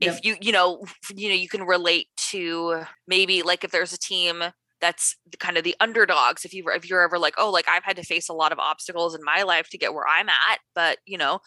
If 0.00 0.24
you 0.24 0.36
you 0.40 0.52
know, 0.52 0.84
you 1.14 1.28
know 1.28 1.34
you 1.34 1.48
can 1.48 1.62
relate 1.64 2.08
to 2.30 2.82
maybe 3.08 3.42
like 3.42 3.64
if 3.64 3.70
there's 3.70 3.92
a 3.92 3.98
team 3.98 4.44
that's 4.80 5.16
kind 5.38 5.56
of 5.56 5.64
the 5.64 5.74
underdogs 5.80 6.44
if 6.44 6.52
you 6.52 6.64
if 6.68 6.88
you're 6.88 7.02
ever 7.02 7.18
like 7.18 7.34
oh 7.38 7.50
like 7.50 7.66
I've 7.68 7.84
had 7.84 7.96
to 7.96 8.02
face 8.02 8.28
a 8.28 8.34
lot 8.34 8.52
of 8.52 8.58
obstacles 8.58 9.14
in 9.14 9.24
my 9.24 9.42
life 9.42 9.68
to 9.70 9.78
get 9.78 9.94
where 9.94 10.06
I'm 10.06 10.28
at 10.28 10.58
but 10.74 10.98
you 11.06 11.16
know 11.16 11.38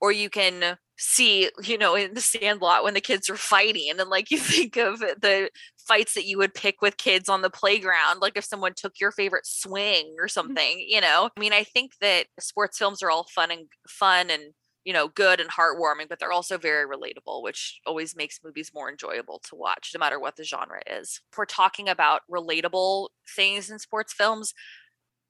or 0.00 0.12
you 0.12 0.30
can 0.30 0.76
see 0.96 1.50
you 1.62 1.76
know 1.76 1.94
in 1.94 2.14
the 2.14 2.20
sandlot 2.20 2.84
when 2.84 2.94
the 2.94 3.00
kids 3.00 3.28
are 3.28 3.36
fighting 3.36 3.90
and 3.98 4.10
like 4.10 4.30
you 4.30 4.38
think 4.38 4.76
of 4.76 5.00
the 5.00 5.50
fights 5.76 6.14
that 6.14 6.24
you 6.24 6.38
would 6.38 6.54
pick 6.54 6.80
with 6.80 6.96
kids 6.96 7.28
on 7.28 7.42
the 7.42 7.50
playground 7.50 8.20
like 8.20 8.36
if 8.36 8.44
someone 8.44 8.72
took 8.74 9.00
your 9.00 9.10
favorite 9.10 9.46
swing 9.46 10.14
or 10.18 10.26
mm. 10.26 10.30
something 10.30 10.84
you 10.86 11.00
know? 11.00 11.30
I 11.36 11.40
mean 11.40 11.52
i 11.52 11.64
think 11.64 11.92
that 12.00 12.26
sports 12.38 12.78
films 12.78 13.02
are 13.02 13.10
all 13.10 13.26
fun 13.34 13.50
and 13.50 13.66
fun 13.88 14.30
and 14.30 14.54
you 14.84 14.92
know 14.92 15.08
good 15.08 15.40
and 15.40 15.50
heartwarming 15.50 16.08
but 16.08 16.20
they're 16.20 16.32
also 16.32 16.58
very 16.58 16.86
relatable 16.86 17.42
which 17.42 17.80
always 17.86 18.14
makes 18.14 18.40
movies 18.44 18.70
more 18.74 18.90
enjoyable 18.90 19.40
to 19.48 19.56
watch 19.56 19.90
no 19.94 19.98
matter 19.98 20.20
what 20.20 20.36
the 20.36 20.44
genre 20.44 20.80
is. 20.86 21.20
If 21.32 21.38
we're 21.38 21.46
talking 21.46 21.88
about 21.88 22.22
relatable 22.30 23.08
things 23.34 23.70
in 23.70 23.78
sports 23.78 24.12
films 24.12 24.54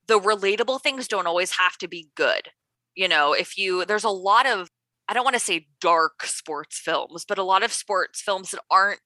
the 0.07 0.21
relatable 0.21 0.83
things 0.83 1.09
don't 1.09 1.27
always 1.27 1.53
have 1.53 1.79
to 1.79 1.89
be 1.89 2.09
good 2.15 2.51
you 2.97 3.09
know? 3.09 3.33
If 3.33 3.59
you 3.59 3.85
there's 3.85 4.05
a 4.05 4.09
lot 4.11 4.47
of 4.47 4.71
i 5.09 5.15
don't 5.15 5.25
want 5.25 5.35
to 5.35 5.41
say 5.41 5.67
dark 5.81 6.25
sports 6.25 6.79
films 6.79 7.25
but 7.27 7.39
a 7.39 7.43
lot 7.43 7.63
of 7.63 7.73
sports 7.73 8.21
films 8.21 8.51
that 8.51 8.61
aren't 8.71 9.01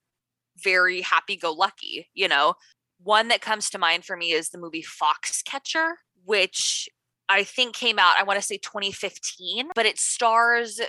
very 0.63 1.01
happy 1.01 1.35
go 1.37 1.51
lucky 1.51 2.09
you 2.13 2.27
know 2.27 2.53
one 3.01 3.29
that 3.29 3.41
comes 3.41 3.69
to 3.69 3.77
mind 3.77 4.03
for 4.03 4.17
me 4.17 4.31
is 4.31 4.49
the 4.49 4.57
movie 4.57 4.83
foxcatcher 4.83 5.93
which 6.25 6.89
i 7.29 7.43
think 7.43 7.75
came 7.75 7.97
out 7.99 8.15
i 8.17 8.23
want 8.23 8.39
to 8.39 8.45
say 8.45 8.57
2015 8.57 9.69
but 9.75 9.85
it 9.85 9.97
stars 9.99 10.81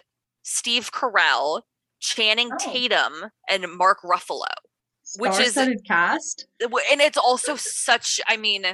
steve 0.42 0.90
carell 0.92 1.62
channing 2.01 2.51
Oh. 2.53 2.57
tatum 2.59 3.12
and 3.49 3.66
mark 3.77 3.99
ruffalo 4.03 4.46
Which 5.18 5.38
is- 5.38 5.59
cast. 5.87 6.46
and 6.61 7.01
it's 7.01 7.18
also 7.18 7.57
such 7.57 8.20
i 8.27 8.37
mean 8.37 8.64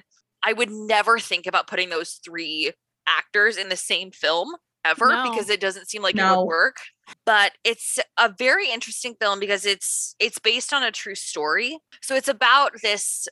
i 0.43 0.53
would 0.53 0.71
never 0.71 1.19
think 1.19 1.47
about 1.47 1.67
putting 1.67 1.89
those 1.91 2.21
three 2.25 2.73
actors 3.09 3.57
in 3.57 3.69
the 3.69 3.77
same 3.77 4.11
film 4.11 4.55
ever 4.87 5.09
No. 5.09 5.31
because 5.31 5.51
it 5.51 5.61
doesn't 5.61 5.89
seem 5.89 6.03
like 6.03 6.17
it 6.17 6.23
would 6.23 6.45
work 6.45 6.77
but 7.25 7.53
it's 7.65 7.99
a 8.19 8.33
very 8.37 8.71
interesting 8.71 9.15
film 9.21 9.39
because 9.41 9.65
it's 9.65 10.15
it's 10.19 10.39
based 10.39 10.73
on 10.73 10.83
a 10.83 10.91
true 10.91 11.15
story. 11.15 11.79
So 12.03 12.15
it's 12.15 12.29
about 12.29 12.73
this 12.83 13.29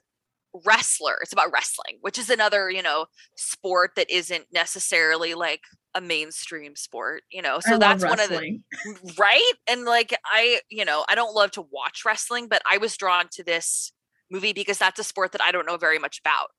wrestler 0.64 1.16
it's 1.20 1.32
about 1.32 1.52
wrestling 1.52 1.98
which 2.00 2.16
is 2.16 2.30
another 2.30 2.70
you 2.70 2.80
know 2.80 3.06
sport 3.36 3.90
that 3.96 4.08
isn't 4.08 4.44
necessarily 4.52 5.34
like 5.34 5.62
a 5.96 6.00
mainstream 6.00 6.76
sport 6.76 7.22
you 7.30 7.42
know? 7.42 7.58
So 7.58 7.76
that's 7.76 8.04
one 8.04 8.20
of 8.20 8.28
the 8.28 8.60
right? 9.18 9.52
And 9.66 9.84
like 9.84 10.14
i 10.24 10.60
you 10.70 10.84
know 10.84 11.04
i 11.08 11.16
don't 11.16 11.34
love 11.34 11.50
to 11.52 11.62
watch 11.62 12.02
wrestling 12.06 12.46
but 12.46 12.62
i 12.70 12.78
was 12.78 12.96
drawn 12.96 13.26
to 13.32 13.42
this 13.42 13.90
movie 14.30 14.52
because 14.52 14.78
that's 14.78 15.00
a 15.00 15.04
sport 15.04 15.32
that 15.32 15.42
i 15.42 15.50
don't 15.50 15.66
know 15.66 15.76
very 15.76 15.98
much 15.98 16.20
about 16.20 16.50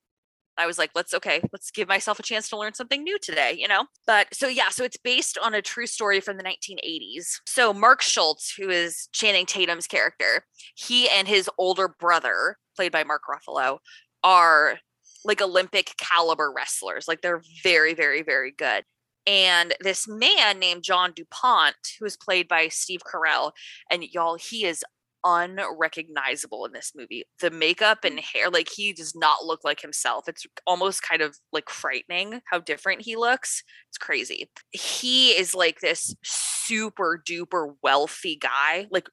i 0.57 0.65
was 0.65 0.77
like 0.77 0.91
let's 0.95 1.13
okay 1.13 1.41
let's 1.51 1.71
give 1.71 1.87
myself 1.87 2.19
a 2.19 2.23
chance 2.23 2.49
to 2.49 2.57
learn 2.57 2.73
something 2.73 3.03
new 3.03 3.17
today 3.19 3.55
you 3.57 3.67
know? 3.67 3.85
But 4.07 4.33
so 4.33 4.47
yeah 4.47 4.69
so 4.69 4.83
it's 4.83 4.97
based 4.97 5.37
on 5.37 5.53
a 5.53 5.61
true 5.61 5.87
story 5.87 6.19
from 6.19 6.37
the 6.37 6.43
1980s 6.43 7.39
so 7.45 7.73
mark 7.73 8.01
schultz 8.01 8.53
who 8.55 8.69
is 8.69 9.07
channing 9.11 9.45
tatum's 9.45 9.87
character 9.87 10.45
he 10.75 11.09
and 11.09 11.27
his 11.27 11.49
older 11.57 11.87
brother 11.87 12.57
played 12.75 12.91
by 12.91 13.03
mark 13.03 13.21
ruffalo 13.29 13.79
are 14.23 14.79
like 15.25 15.41
olympic 15.41 15.95
caliber 15.97 16.51
wrestlers. 16.55 17.07
Like 17.07 17.21
they're 17.21 17.41
very 17.63 17.93
very 17.93 18.21
very 18.21 18.51
good. 18.51 18.83
And 19.27 19.73
this 19.81 20.07
man 20.07 20.59
named 20.59 20.83
John 20.83 21.11
DuPont, 21.15 21.75
who 21.99 22.05
is 22.05 22.15
played 22.15 22.47
by 22.47 22.67
Steve 22.67 23.01
Carell, 23.01 23.53
and 23.89 24.03
y'all, 24.03 24.35
he 24.35 24.65
is 24.65 24.83
unrecognizable 25.25 26.65
in 26.65 26.71
this 26.71 26.93
movie. 26.95 27.25
The 27.41 27.49
makeup 27.49 28.05
and 28.05 28.19
mm. 28.19 28.23
hair, 28.23 28.49
like 28.49 28.69
he 28.69 28.93
does 28.93 29.15
not 29.15 29.43
look 29.43 29.63
like 29.63 29.81
himself. 29.81 30.29
It's 30.29 30.45
almost 30.65 31.01
kind 31.01 31.21
of 31.21 31.38
like 31.51 31.69
frightening 31.69 32.41
how 32.49 32.59
different 32.59 33.01
he 33.01 33.15
looks. 33.15 33.63
It's 33.89 33.97
crazy. 33.97 34.49
He 34.71 35.31
is 35.31 35.53
like 35.55 35.79
this 35.79 36.15
super 36.23 37.21
duper 37.27 37.73
wealthy 37.83 38.38
guy, 38.38 38.88
like 38.91 39.09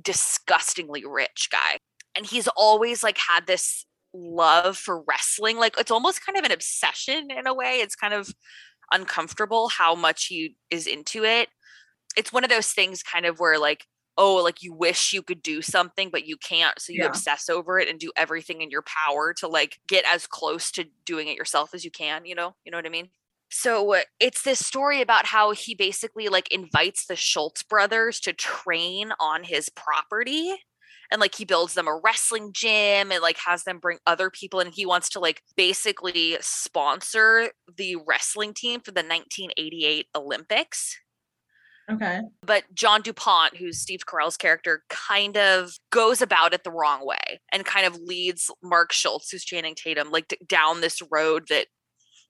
disgustingly 0.00 1.04
rich 1.04 1.48
guy. 1.50 1.78
And 2.16 2.24
he's 2.24 2.48
always 2.48 3.02
like 3.02 3.18
had 3.18 3.46
this 3.46 3.84
love 4.14 4.76
for 4.76 5.02
wrestling. 5.02 5.58
Like 5.58 5.74
it's 5.78 5.90
almost 5.90 6.24
kind 6.24 6.38
of 6.38 6.44
an 6.44 6.52
obsession 6.52 7.30
in 7.30 7.46
a 7.46 7.54
way. 7.54 7.76
It's 7.76 7.96
kind 7.96 8.14
of 8.14 8.30
uncomfortable 8.92 9.68
how 9.68 9.94
much 9.94 10.26
he 10.26 10.56
is 10.70 10.86
into 10.86 11.24
it. 11.24 11.48
It's 12.16 12.32
one 12.32 12.44
of 12.44 12.50
those 12.50 12.68
things 12.68 13.02
kind 13.02 13.26
of 13.26 13.40
where 13.40 13.58
like 13.58 13.84
oh 14.18 14.36
like 14.36 14.62
you 14.62 14.72
wish 14.72 15.12
you 15.12 15.22
could 15.22 15.42
do 15.42 15.62
something 15.62 16.10
but 16.10 16.26
you 16.26 16.36
can't 16.36 16.80
so 16.80 16.92
you 16.92 17.00
Yeah. 17.00 17.08
obsess 17.08 17.48
over 17.48 17.78
it 17.78 17.88
and 17.88 17.98
do 17.98 18.12
everything 18.16 18.60
in 18.62 18.70
your 18.70 18.82
power 18.82 19.32
to 19.34 19.48
like 19.48 19.78
get 19.88 20.04
as 20.06 20.26
close 20.26 20.70
to 20.72 20.84
doing 21.04 21.28
it 21.28 21.36
yourself 21.36 21.74
as 21.74 21.84
you 21.84 21.90
can, 21.90 22.24
you 22.24 22.34
know? 22.34 22.54
You 22.64 22.72
know 22.72 22.78
what 22.78 22.86
I 22.86 22.90
mean? 22.90 23.08
So 23.50 23.96
it's 24.18 24.42
this 24.42 24.64
story 24.64 25.02
about 25.02 25.26
how 25.26 25.52
he 25.52 25.74
basically 25.74 26.28
like 26.28 26.50
invites 26.50 27.06
the 27.06 27.16
Schultz 27.16 27.62
brothers 27.62 28.18
to 28.20 28.32
train 28.32 29.12
on 29.20 29.44
his 29.44 29.68
property 29.68 30.54
and 31.10 31.20
like 31.20 31.34
he 31.34 31.44
builds 31.44 31.74
them 31.74 31.86
a 31.86 32.00
wrestling 32.02 32.52
gym 32.54 33.12
and 33.12 33.20
like 33.20 33.36
has 33.46 33.64
them 33.64 33.78
bring 33.78 33.98
other 34.06 34.30
people 34.30 34.60
and 34.60 34.72
he 34.74 34.86
wants 34.86 35.10
to 35.10 35.20
like 35.20 35.42
basically 35.56 36.38
sponsor 36.40 37.50
the 37.76 37.96
wrestling 38.06 38.54
team 38.54 38.80
for 38.80 38.90
the 38.92 39.02
1988 39.02 40.06
Olympics 40.14 40.96
Okay. 41.92 42.20
but 42.42 42.64
John 42.74 43.02
DuPont, 43.02 43.56
who's 43.56 43.78
Steve 43.78 44.00
Carell's 44.06 44.36
character, 44.36 44.84
kind 44.88 45.36
of 45.36 45.72
goes 45.90 46.22
about 46.22 46.54
it 46.54 46.64
the 46.64 46.70
wrong 46.70 47.06
way 47.06 47.40
and 47.52 47.64
kind 47.64 47.86
of 47.86 47.96
leads 47.96 48.50
Mark 48.62 48.92
Schultz, 48.92 49.30
who's 49.30 49.44
Channing 49.44 49.74
Tatum, 49.74 50.10
like 50.10 50.28
d- 50.28 50.38
down 50.46 50.80
this 50.80 51.02
road 51.10 51.44
that 51.48 51.66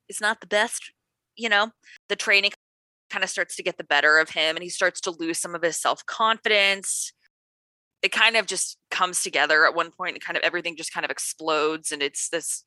is 0.09 0.20
not 0.20 0.40
the 0.40 0.46
best. 0.46 0.92
You 1.37 1.48
know, 1.48 1.70
the 2.09 2.16
training 2.16 2.53
kind 3.11 3.22
of 3.22 3.31
starts 3.31 3.57
to 3.57 3.62
get 3.62 3.77
the 3.77 3.85
better 3.85 4.18
of 4.18 4.31
him 4.31 4.57
and 4.57 4.62
he 4.62 4.68
starts 4.68 5.01
to 5.03 5.11
lose 5.11 5.38
some 5.38 5.55
of 5.55 5.62
his 5.62 5.77
self 5.81 6.05
confidence. 6.07 7.12
It 8.03 8.11
kind 8.11 8.37
of 8.37 8.46
just 8.46 8.79
comes 8.90 9.22
together 9.22 9.64
at 9.64 9.75
one 9.75 9.92
point 9.92 10.14
and 10.14 10.25
kind 10.25 10.37
of 10.37 10.42
everything 10.42 10.77
just 10.77 10.92
kind 10.92 11.05
of 11.05 11.11
explodes 11.11 11.92
and 11.92 12.03
it's 12.03 12.29
this 12.31 12.64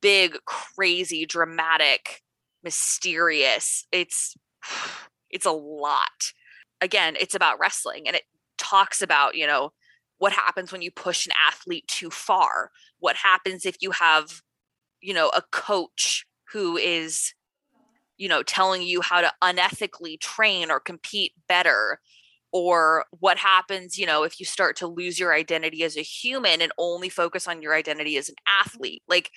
big, 0.00 0.36
crazy, 0.46 1.26
dramatic, 1.26 2.22
mysterious. 2.62 3.86
It's 3.92 4.34
it's 5.30 5.46
a 5.46 5.52
lot 5.52 6.32
again, 6.80 7.16
it's 7.18 7.34
about 7.34 7.58
wrestling 7.58 8.06
and 8.06 8.16
it 8.16 8.24
talks 8.56 9.02
about, 9.02 9.36
you 9.36 9.46
know, 9.46 9.72
what 10.18 10.32
happens 10.32 10.72
when 10.72 10.82
you 10.82 10.90
push 10.90 11.26
an 11.26 11.32
athlete 11.48 11.86
too 11.86 12.10
far? 12.10 12.70
What 12.98 13.16
happens 13.16 13.64
if 13.64 13.76
you 13.80 13.92
have, 13.92 14.42
you 15.00 15.14
know, 15.14 15.28
a 15.28 15.42
coach 15.52 16.26
who 16.52 16.76
is, 16.76 17.34
you 18.16 18.28
know, 18.28 18.42
telling 18.42 18.82
you 18.82 19.00
how 19.00 19.20
to 19.20 19.32
unethically 19.42 20.18
train 20.18 20.70
or 20.70 20.80
compete 20.80 21.32
better? 21.46 22.00
Or 22.50 23.04
what 23.20 23.36
happens, 23.36 23.98
you 23.98 24.06
know, 24.06 24.22
if 24.22 24.40
you 24.40 24.46
start 24.46 24.74
to 24.76 24.86
lose 24.86 25.20
your 25.20 25.34
identity 25.34 25.84
as 25.84 25.98
a 25.98 26.02
human 26.02 26.62
and 26.62 26.72
only 26.78 27.10
focus 27.10 27.46
on 27.46 27.60
your 27.60 27.74
identity 27.74 28.16
as 28.16 28.30
an 28.30 28.36
athlete? 28.48 29.02
Like, 29.06 29.30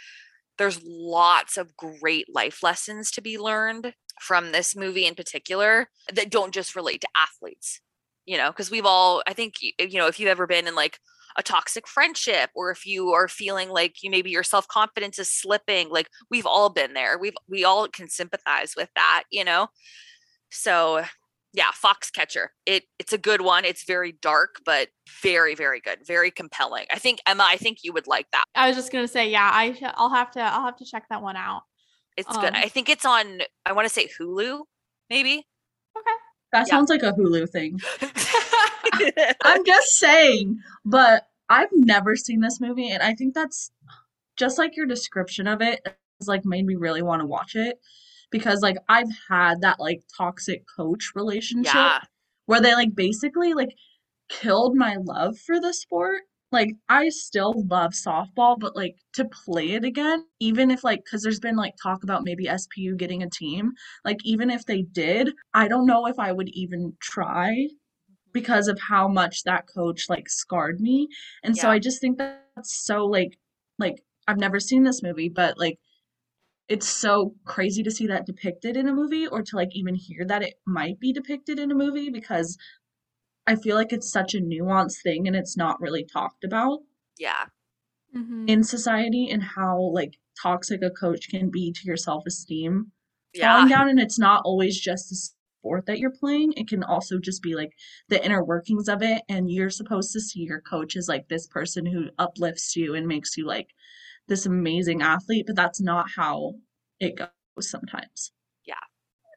there's 0.62 0.82
lots 0.86 1.58
of 1.58 1.76
great 1.76 2.28
life 2.34 2.62
lessons 2.62 3.10
to 3.12 3.22
be 3.22 3.38
learned 3.38 3.94
from 4.20 4.52
this 4.52 4.76
movie 4.76 5.08
in 5.08 5.16
particular 5.16 5.88
that 6.14 6.30
don't 6.30 6.54
just 6.54 6.76
relate 6.76 7.02
to 7.02 7.08
athletes 7.16 7.82
you 8.26 8.38
know 8.38 8.52
because 8.52 8.70
we've 8.70 8.86
all 8.86 9.24
i 9.26 9.34
think 9.34 9.56
you 9.62 9.98
know 9.98 10.08
if 10.08 10.20
you've 10.20 10.30
ever 10.30 10.46
been 10.46 10.68
in 10.68 10.76
like 10.76 11.00
a 11.38 11.44
toxic 11.44 11.88
friendship 11.88 12.50
or 12.54 12.72
if 12.72 12.86
you 12.86 13.10
are 13.12 13.28
feeling 13.28 13.70
like 13.70 14.04
you 14.04 14.10
maybe 14.10 14.30
your 14.30 14.44
self-confidence 14.44 15.18
is 15.20 15.30
slipping 15.30 15.90
like 15.90 16.10
we've 16.30 16.46
all 16.46 16.70
been 16.70 16.94
there. 16.94 17.18
We've 17.18 17.34
we 17.48 17.64
all 17.64 17.88
can 17.88 18.10
sympathize 18.10 18.74
with 18.76 18.90
that 18.96 19.24
you 19.32 19.44
know? 19.44 19.68
So 20.50 21.04
yeah, 21.54 21.72
Foxcatcher. 21.84 22.48
It 22.66 22.84
it's 23.00 23.14
a 23.14 23.18
good 23.18 23.42
one. 23.42 23.66
It's 23.66 23.84
very 23.86 24.14
dark, 24.22 24.56
but 24.66 24.90
very 25.22 25.56
very 25.56 25.80
good, 25.80 26.00
very 26.06 26.32
compelling. 26.32 26.86
I 26.92 27.00
think 27.00 27.20
Emma, 27.26 27.46
I 27.48 27.58
think 27.58 27.80
you 27.84 27.94
would 27.94 28.08
like 28.08 28.28
that. 28.32 28.46
I 28.56 28.68
was 28.68 28.76
just 28.78 28.92
gonna 28.92 29.08
say, 29.08 29.30
yeah, 29.30 29.50
I 29.54 29.74
sh- 29.74 29.84
I'll 29.96 30.10
have 30.14 30.32
to 30.32 30.42
I'll 30.42 30.66
have 30.66 30.78
to 30.78 30.86
check 30.86 31.06
that 31.10 31.22
one 31.22 31.36
out. 31.36 31.64
It's 32.18 32.36
good. 32.38 32.54
Um, 32.54 32.56
I 32.56 32.68
think 32.68 32.90
it's 32.90 33.06
on. 33.06 33.40
I 33.66 33.72
want 33.74 33.88
to 33.88 33.94
say 33.94 34.08
Hulu, 34.20 34.62
maybe. 35.10 35.48
Okay. 35.98 36.12
That 36.54 36.60
Yeah. 36.60 36.64
sounds 36.66 36.90
like 36.90 37.04
a 37.04 37.14
Hulu 37.14 37.50
thing. 37.50 37.80
I'm 39.44 39.66
just 39.66 39.98
saying, 39.98 40.60
but 40.86 41.28
I've 41.50 41.70
never 41.72 42.16
seen 42.16 42.42
this 42.42 42.60
movie, 42.60 42.90
and 42.90 43.02
I 43.02 43.14
think 43.14 43.34
that's 43.34 43.72
just 44.38 44.58
like 44.58 44.76
your 44.76 44.86
description 44.86 45.48
of 45.48 45.62
it 45.62 45.80
has 46.20 46.28
like 46.28 46.46
made 46.46 46.66
me 46.66 46.76
really 46.76 47.02
want 47.02 47.22
to 47.22 47.26
watch 47.26 47.56
it 47.56 47.80
because 48.32 48.62
like 48.62 48.78
I've 48.90 49.12
had 49.30 49.62
that 49.62 49.80
like 49.80 50.02
toxic 50.18 50.64
coach 50.76 51.12
relationship 51.16 51.74
yeah, 51.76 52.00
where 52.46 52.62
they 52.62 52.74
like 52.74 52.96
basically 52.96 53.54
like 53.54 53.76
killed 54.30 54.76
my 54.76 54.98
love 55.04 55.38
for 55.38 55.60
the 55.60 55.74
sport. 55.74 56.22
Like 56.52 56.72
I 56.90 57.10
still 57.10 57.54
love 57.70 57.92
softball, 57.92 58.58
but 58.60 58.76
like 58.76 58.96
to 59.14 59.26
play 59.26 59.72
it 59.72 59.86
again, 59.86 60.26
even 60.40 60.70
if 60.70 60.84
like 60.84 61.04
because 61.06 61.22
there's 61.24 61.40
been 61.40 61.56
like 61.56 61.76
talk 61.82 62.04
about 62.04 62.24
maybe 62.26 62.46
SPU 62.46 62.98
getting 62.98 63.24
a 63.24 63.30
team, 63.30 63.72
like 64.04 64.18
even 64.26 64.50
if 64.50 64.66
they 64.66 64.82
did, 64.82 65.32
I 65.54 65.68
don't 65.68 65.86
know 65.86 66.08
if 66.08 66.20
I 66.20 66.32
would 66.32 66.50
even 66.50 66.94
try 67.02 67.68
because 68.34 68.68
of 68.68 68.80
how 68.80 69.08
much 69.08 69.44
that 69.44 69.66
coach 69.74 70.10
like 70.10 70.30
scarred 70.30 70.82
me. 70.82 71.08
And 71.44 71.56
so 71.58 71.70
I 71.70 71.80
just 71.80 72.02
think 72.02 72.18
that's 72.18 72.86
so 72.86 73.06
like 73.06 73.38
like 73.80 74.04
I've 74.28 74.38
never 74.38 74.60
seen 74.60 74.84
this 74.84 75.02
movie, 75.04 75.30
but 75.30 75.58
like 75.58 75.80
it's 76.72 76.88
so 76.88 77.36
crazy 77.46 77.84
to 77.84 77.92
see 77.92 78.08
that 78.08 78.26
depicted 78.26 78.78
in 78.78 78.88
a 78.88 78.94
movie 78.94 79.28
or 79.28 79.42
to 79.44 79.56
like 79.58 79.70
even 79.74 79.96
hear 79.96 80.26
that 80.26 80.42
it 80.42 80.56
might 80.66 81.00
be 81.00 81.12
depicted 81.14 81.60
in 81.60 81.72
a 81.72 81.76
movie 81.76 82.10
because 82.10 82.58
I 83.48 83.56
feel 83.56 83.76
like 83.76 83.92
it's 83.92 84.12
such 84.12 84.36
a 84.36 84.40
nuanced 84.40 85.02
thing 85.04 85.28
and 85.28 85.36
it's 85.36 85.58
not 85.58 85.82
really 85.82 86.06
talked 86.06 86.44
about 86.44 86.80
yeah, 87.18 87.46
Mhm. 88.16 88.50
in 88.50 88.64
society 88.64 89.30
and 89.30 89.44
how 89.44 89.80
like 89.94 90.18
toxic 90.42 90.82
a 90.82 90.90
coach 90.90 91.30
can 91.30 91.50
be 91.50 91.72
to 91.74 91.82
your 91.86 91.98
self-esteem 91.98 92.92
yeah. 93.34 93.56
falling 93.56 93.70
down 93.70 93.90
and 93.90 94.00
it's 94.00 94.20
not 94.20 94.42
always 94.46 94.80
just 94.80 95.10
the 95.10 95.16
sport 95.16 95.86
that 95.86 96.00
you're 96.00 96.12
playing 96.20 96.54
it 96.58 96.68
can 96.68 96.84
also 96.84 97.20
just 97.20 97.42
be 97.44 97.54
like 97.56 97.72
the 98.10 98.24
inner 98.26 98.44
workings 98.44 98.88
of 98.90 99.02
it 99.02 99.22
and 99.30 99.52
you're 99.52 99.70
supposed 99.70 100.12
to 100.14 100.20
see 100.22 100.42
your 100.42 100.62
coach 100.62 100.96
as 100.96 101.08
like 101.08 101.28
this 101.28 101.48
person 101.48 101.86
who 101.86 102.10
uplifts 102.18 102.76
you 102.76 102.96
and 102.96 103.08
makes 103.08 103.38
you 103.38 103.46
like 103.46 103.68
this 104.28 104.46
amazing 104.46 105.02
athlete 105.02 105.46
but 105.48 105.56
that's 105.56 105.82
not 105.82 106.08
how 106.16 106.54
it 107.00 107.16
goes 107.18 107.30
sometimes 107.60 108.32
Yeah. 108.66 108.76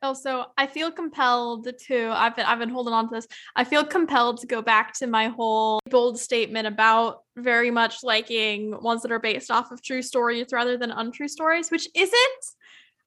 Also, 0.02 0.44
I 0.58 0.66
feel 0.66 0.92
compelled 0.92 1.66
to 1.86 2.10
I've 2.10 2.36
been 2.36 2.44
I've 2.44 2.58
been 2.58 2.68
holding 2.68 2.92
on 2.92 3.08
to 3.08 3.14
this. 3.14 3.26
I 3.56 3.64
feel 3.64 3.84
compelled 3.84 4.38
to 4.40 4.46
go 4.46 4.60
back 4.60 4.92
to 4.98 5.06
my 5.06 5.28
whole 5.28 5.80
bold 5.88 6.18
statement 6.18 6.66
about 6.66 7.20
very 7.38 7.70
much 7.70 8.02
liking 8.02 8.78
ones 8.82 9.00
that 9.00 9.12
are 9.12 9.18
based 9.18 9.50
off 9.50 9.72
of 9.72 9.82
true 9.82 10.02
stories 10.02 10.48
rather 10.52 10.76
than 10.76 10.90
untrue 10.90 11.28
stories, 11.28 11.70
which 11.70 11.88
isn't 11.94 12.44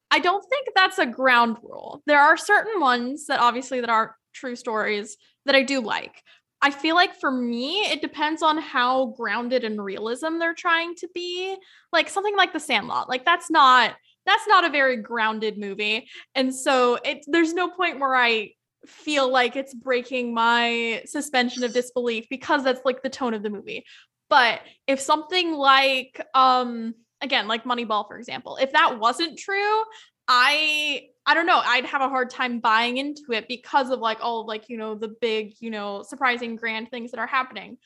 I 0.09 0.19
don't 0.19 0.43
think 0.49 0.69
that's 0.73 0.97
a 0.97 1.05
ground 1.05 1.57
rule. 1.61 2.01
There 2.07 2.19
are 2.19 2.37
certain 2.37 2.79
ones 2.79 3.27
that 3.27 3.39
obviously 3.39 3.81
that 3.81 3.89
are 3.89 4.15
true 4.33 4.55
stories 4.55 5.17
that 5.45 5.55
I 5.55 5.63
do 5.63 5.81
like. 5.81 6.23
I 6.61 6.71
feel 6.71 6.95
like 6.95 7.19
for 7.19 7.31
me, 7.31 7.81
it 7.81 8.01
depends 8.01 8.41
on 8.41 8.57
how 8.57 9.13
grounded 9.17 9.63
in 9.63 9.79
realism 9.79 10.39
they're 10.39 10.55
trying 10.55 10.95
to 10.95 11.07
be. 11.13 11.55
Like 11.93 12.09
something 12.09 12.35
like 12.35 12.53
The 12.53 12.59
Sandlot. 12.59 13.09
Like 13.09 13.25
that's 13.25 13.51
not 13.51 13.95
that's 14.25 14.47
not 14.47 14.65
a 14.65 14.69
very 14.69 14.97
grounded 14.97 15.57
movie. 15.57 16.09
And 16.35 16.53
so 16.53 16.97
it 17.03 17.25
there's 17.27 17.53
no 17.53 17.69
point 17.69 17.99
where 17.99 18.15
I 18.15 18.51
feel 18.85 19.29
like 19.29 19.55
it's 19.55 19.73
breaking 19.73 20.33
my 20.33 21.03
suspension 21.05 21.63
of 21.63 21.73
disbelief 21.73 22.25
because 22.29 22.63
that's 22.63 22.81
like 22.85 23.01
the 23.03 23.09
tone 23.09 23.33
of 23.33 23.43
the 23.43 23.49
movie. 23.49 23.85
But 24.29 24.61
if 24.87 24.99
something 24.99 25.53
like 25.53 26.21
um 26.33 26.95
again 27.21 27.47
like 27.47 27.65
Moneyball 27.65 28.07
for 28.07 28.17
example, 28.17 28.57
if 28.57 28.71
that 28.73 28.99
wasn't 28.99 29.37
true, 29.37 29.83
I 30.27 31.07
I 31.27 31.33
don't 31.33 31.45
know, 31.45 31.61
I'd 31.63 31.85
have 31.85 32.01
a 32.01 32.07
hard 32.07 32.29
time 32.29 32.59
buying 32.59 32.97
into 32.97 33.33
it 33.33 33.49
because 33.49 33.89
of 33.89 33.99
like 33.99 34.19
all 34.21 34.41
of 34.41 34.47
like, 34.47 34.69
you 34.69 34.77
know, 34.77 34.95
the 34.95 35.09
big, 35.19 35.55
you 35.59 35.69
know, 35.69 36.01
surprising 36.01 36.55
grand 36.55 36.89
things 36.89 37.11
that 37.11 37.19
are 37.19 37.27
happening. 37.27 37.77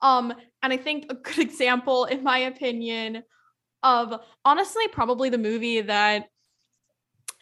Um 0.00 0.32
and 0.62 0.72
I 0.72 0.76
think 0.76 1.06
a 1.10 1.14
good 1.14 1.38
example 1.50 2.04
in 2.04 2.22
my 2.22 2.38
opinion 2.38 3.24
of 3.82 4.20
honestly 4.44 4.86
probably 4.88 5.28
the 5.28 5.38
movie 5.38 5.80
that 5.80 6.26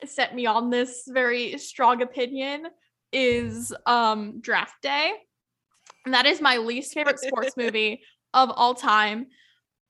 set 0.06 0.34
me 0.34 0.46
on 0.46 0.70
this 0.70 1.04
very 1.06 1.56
strong 1.58 2.00
opinion 2.00 2.66
is 3.12 3.74
um 3.84 4.40
Draft 4.40 4.80
Day. 4.82 5.12
And 6.06 6.14
that 6.14 6.24
is 6.24 6.40
my 6.40 6.56
least 6.56 6.94
favorite 6.94 7.20
sports 7.20 7.54
movie 7.58 8.02
of 8.32 8.50
all 8.50 8.74
time. 8.74 9.26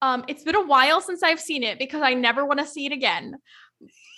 Um 0.03 0.25
it's 0.27 0.43
been 0.43 0.57
a 0.57 0.67
while 0.67 1.01
since 1.01 1.23
I've 1.23 1.41
seen 1.41 1.63
it 1.63 1.79
because 1.79 2.03
I 2.03 2.15
never 2.15 2.45
want 2.45 2.59
to 2.59 2.67
see 2.67 2.85
it 2.85 2.93
again. 2.93 3.37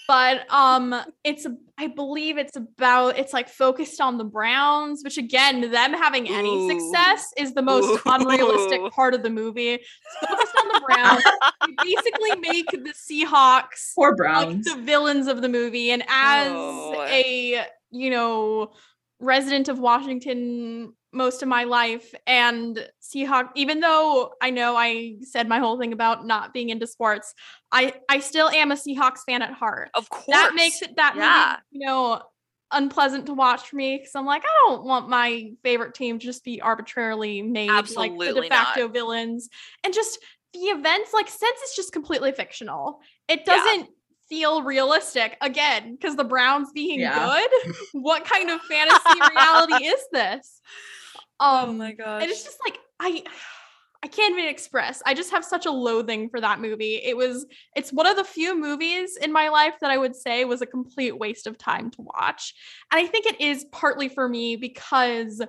But 0.06 0.50
um 0.52 0.94
it's 1.24 1.46
I 1.78 1.86
believe 1.88 2.36
it's 2.38 2.56
about 2.56 3.18
it's 3.18 3.32
like 3.32 3.48
focused 3.48 4.00
on 4.00 4.18
the 4.18 4.24
Browns, 4.24 5.02
which 5.02 5.16
again, 5.18 5.70
them 5.70 5.92
having 5.92 6.28
any 6.28 6.48
Ooh. 6.48 6.68
success 6.70 7.26
is 7.36 7.54
the 7.54 7.62
most 7.62 7.86
Ooh. 7.86 8.00
unrealistic 8.06 8.92
part 8.92 9.14
of 9.14 9.22
the 9.22 9.30
movie. 9.30 9.74
It's 9.74 10.28
focused 10.28 10.54
on 10.60 10.68
the 10.68 10.80
Browns. 10.86 11.22
They 11.66 11.74
basically 11.82 12.36
make 12.40 12.70
the 12.70 12.92
Seahawks 12.92 13.94
poor 13.94 14.10
like 14.10 14.16
browns 14.18 14.66
the 14.66 14.76
villains 14.82 15.26
of 15.26 15.40
the 15.42 15.48
movie 15.48 15.90
and 15.90 16.02
as 16.08 16.48
Oh. 16.52 17.02
a 17.08 17.64
you 17.90 18.10
know 18.10 18.72
resident 19.20 19.68
of 19.68 19.78
washington 19.78 20.92
most 21.14 21.42
of 21.42 21.48
my 21.48 21.64
life 21.64 22.14
and 22.26 22.88
seahawk 23.02 23.48
even 23.54 23.80
though 23.80 24.32
i 24.42 24.50
know 24.50 24.76
i 24.76 25.14
said 25.22 25.48
my 25.48 25.58
whole 25.58 25.78
thing 25.78 25.92
about 25.92 26.26
not 26.26 26.52
being 26.52 26.70
into 26.70 26.86
sports 26.86 27.34
i 27.72 27.92
i 28.08 28.18
still 28.18 28.48
am 28.48 28.72
a 28.72 28.74
seahawks 28.74 29.20
fan 29.26 29.42
at 29.42 29.52
heart 29.52 29.90
Of 29.94 30.08
course. 30.10 30.26
that 30.28 30.54
makes 30.54 30.82
it 30.82 30.96
that 30.96 31.14
Yeah. 31.16 31.56
movie 31.72 31.84
you 31.84 31.86
know 31.86 32.20
unpleasant 32.72 33.26
to 33.26 33.34
watch 33.34 33.68
for 33.68 33.76
me 33.76 33.98
because 33.98 34.14
i'm 34.16 34.26
like 34.26 34.42
i 34.44 34.68
don't 34.68 34.84
want 34.84 35.08
my 35.08 35.50
favorite 35.62 35.94
team 35.94 36.18
to 36.18 36.26
just 36.26 36.42
be 36.44 36.60
arbitrarily 36.60 37.40
made 37.42 37.70
like 37.96 38.12
the 38.18 38.32
de 38.34 38.48
facto 38.48 38.88
villains 38.88 39.48
and 39.84 39.94
just 39.94 40.18
the 40.52 40.60
events 40.60 41.12
like 41.12 41.28
since 41.28 41.58
it's 41.62 41.76
just 41.76 41.92
completely 41.92 42.32
fictional 42.32 43.00
it 43.28 43.44
doesn't 43.44 43.88
feel 44.28 44.62
realistic 44.62 45.36
again 45.42 45.92
because 45.94 46.16
the 46.16 46.24
browns 46.24 46.72
being 46.72 46.98
Yeah. 47.00 47.12
good 47.12 47.74
what 47.92 48.24
kind 48.24 48.50
of 48.50 48.60
fantasy 48.62 49.20
reality 49.36 49.74
is 49.84 50.00
this 50.12 50.60
um 51.40 51.70
Oh 51.70 51.72
my 51.72 51.92
gosh. 51.92 52.22
and 52.22 52.30
it's 52.30 52.44
just 52.44 52.58
like 52.64 52.78
i 53.00 53.22
i 54.02 54.06
can't 54.06 54.38
even 54.38 54.50
express. 54.50 55.02
I 55.06 55.14
just 55.14 55.30
have 55.30 55.46
such 55.46 55.64
a 55.64 55.70
loathing 55.70 56.28
for 56.28 56.38
that 56.38 56.60
movie. 56.60 56.96
It 56.96 57.16
was 57.16 57.46
it's 57.74 57.90
one 57.90 58.06
of 58.06 58.16
the 58.16 58.24
few 58.24 58.54
movies 58.54 59.16
in 59.16 59.32
my 59.32 59.48
life 59.48 59.74
that 59.80 59.90
i 59.90 59.96
would 59.96 60.14
say 60.14 60.44
was 60.44 60.60
a 60.60 60.66
complete 60.66 61.18
waste 61.18 61.46
of 61.46 61.56
time 61.56 61.90
to 61.92 62.02
watch. 62.02 62.54
And 62.92 63.00
i 63.00 63.06
think 63.06 63.24
it 63.26 63.40
is 63.40 63.64
partly 63.72 64.08
for 64.08 64.28
me 64.28 64.56
because 64.56 65.40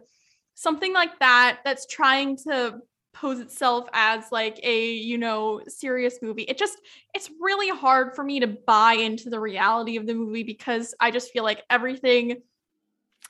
something 0.54 0.94
like 0.94 1.20
that 1.20 1.60
that's 1.66 1.86
trying 1.86 2.38
to 2.38 2.80
pose 3.14 3.40
itself 3.40 3.88
as 3.94 4.32
like 4.32 4.60
a 4.64 4.94
you 4.94 5.18
know 5.18 5.62
serious 5.68 6.20
movie 6.22 6.44
it 6.44 6.58
just 6.58 6.78
it's 7.14 7.32
really 7.40 7.70
hard 7.70 8.14
for 8.14 8.24
me 8.24 8.42
to 8.42 8.48
buy 8.48 8.94
into 8.94 9.30
the 9.30 9.40
reality 9.40 9.96
of 9.96 10.06
the 10.06 10.14
movie 10.14 10.44
because 10.44 10.94
i 11.00 11.10
just 11.10 11.32
feel 11.32 11.44
like 11.44 11.64
everything 11.70 12.42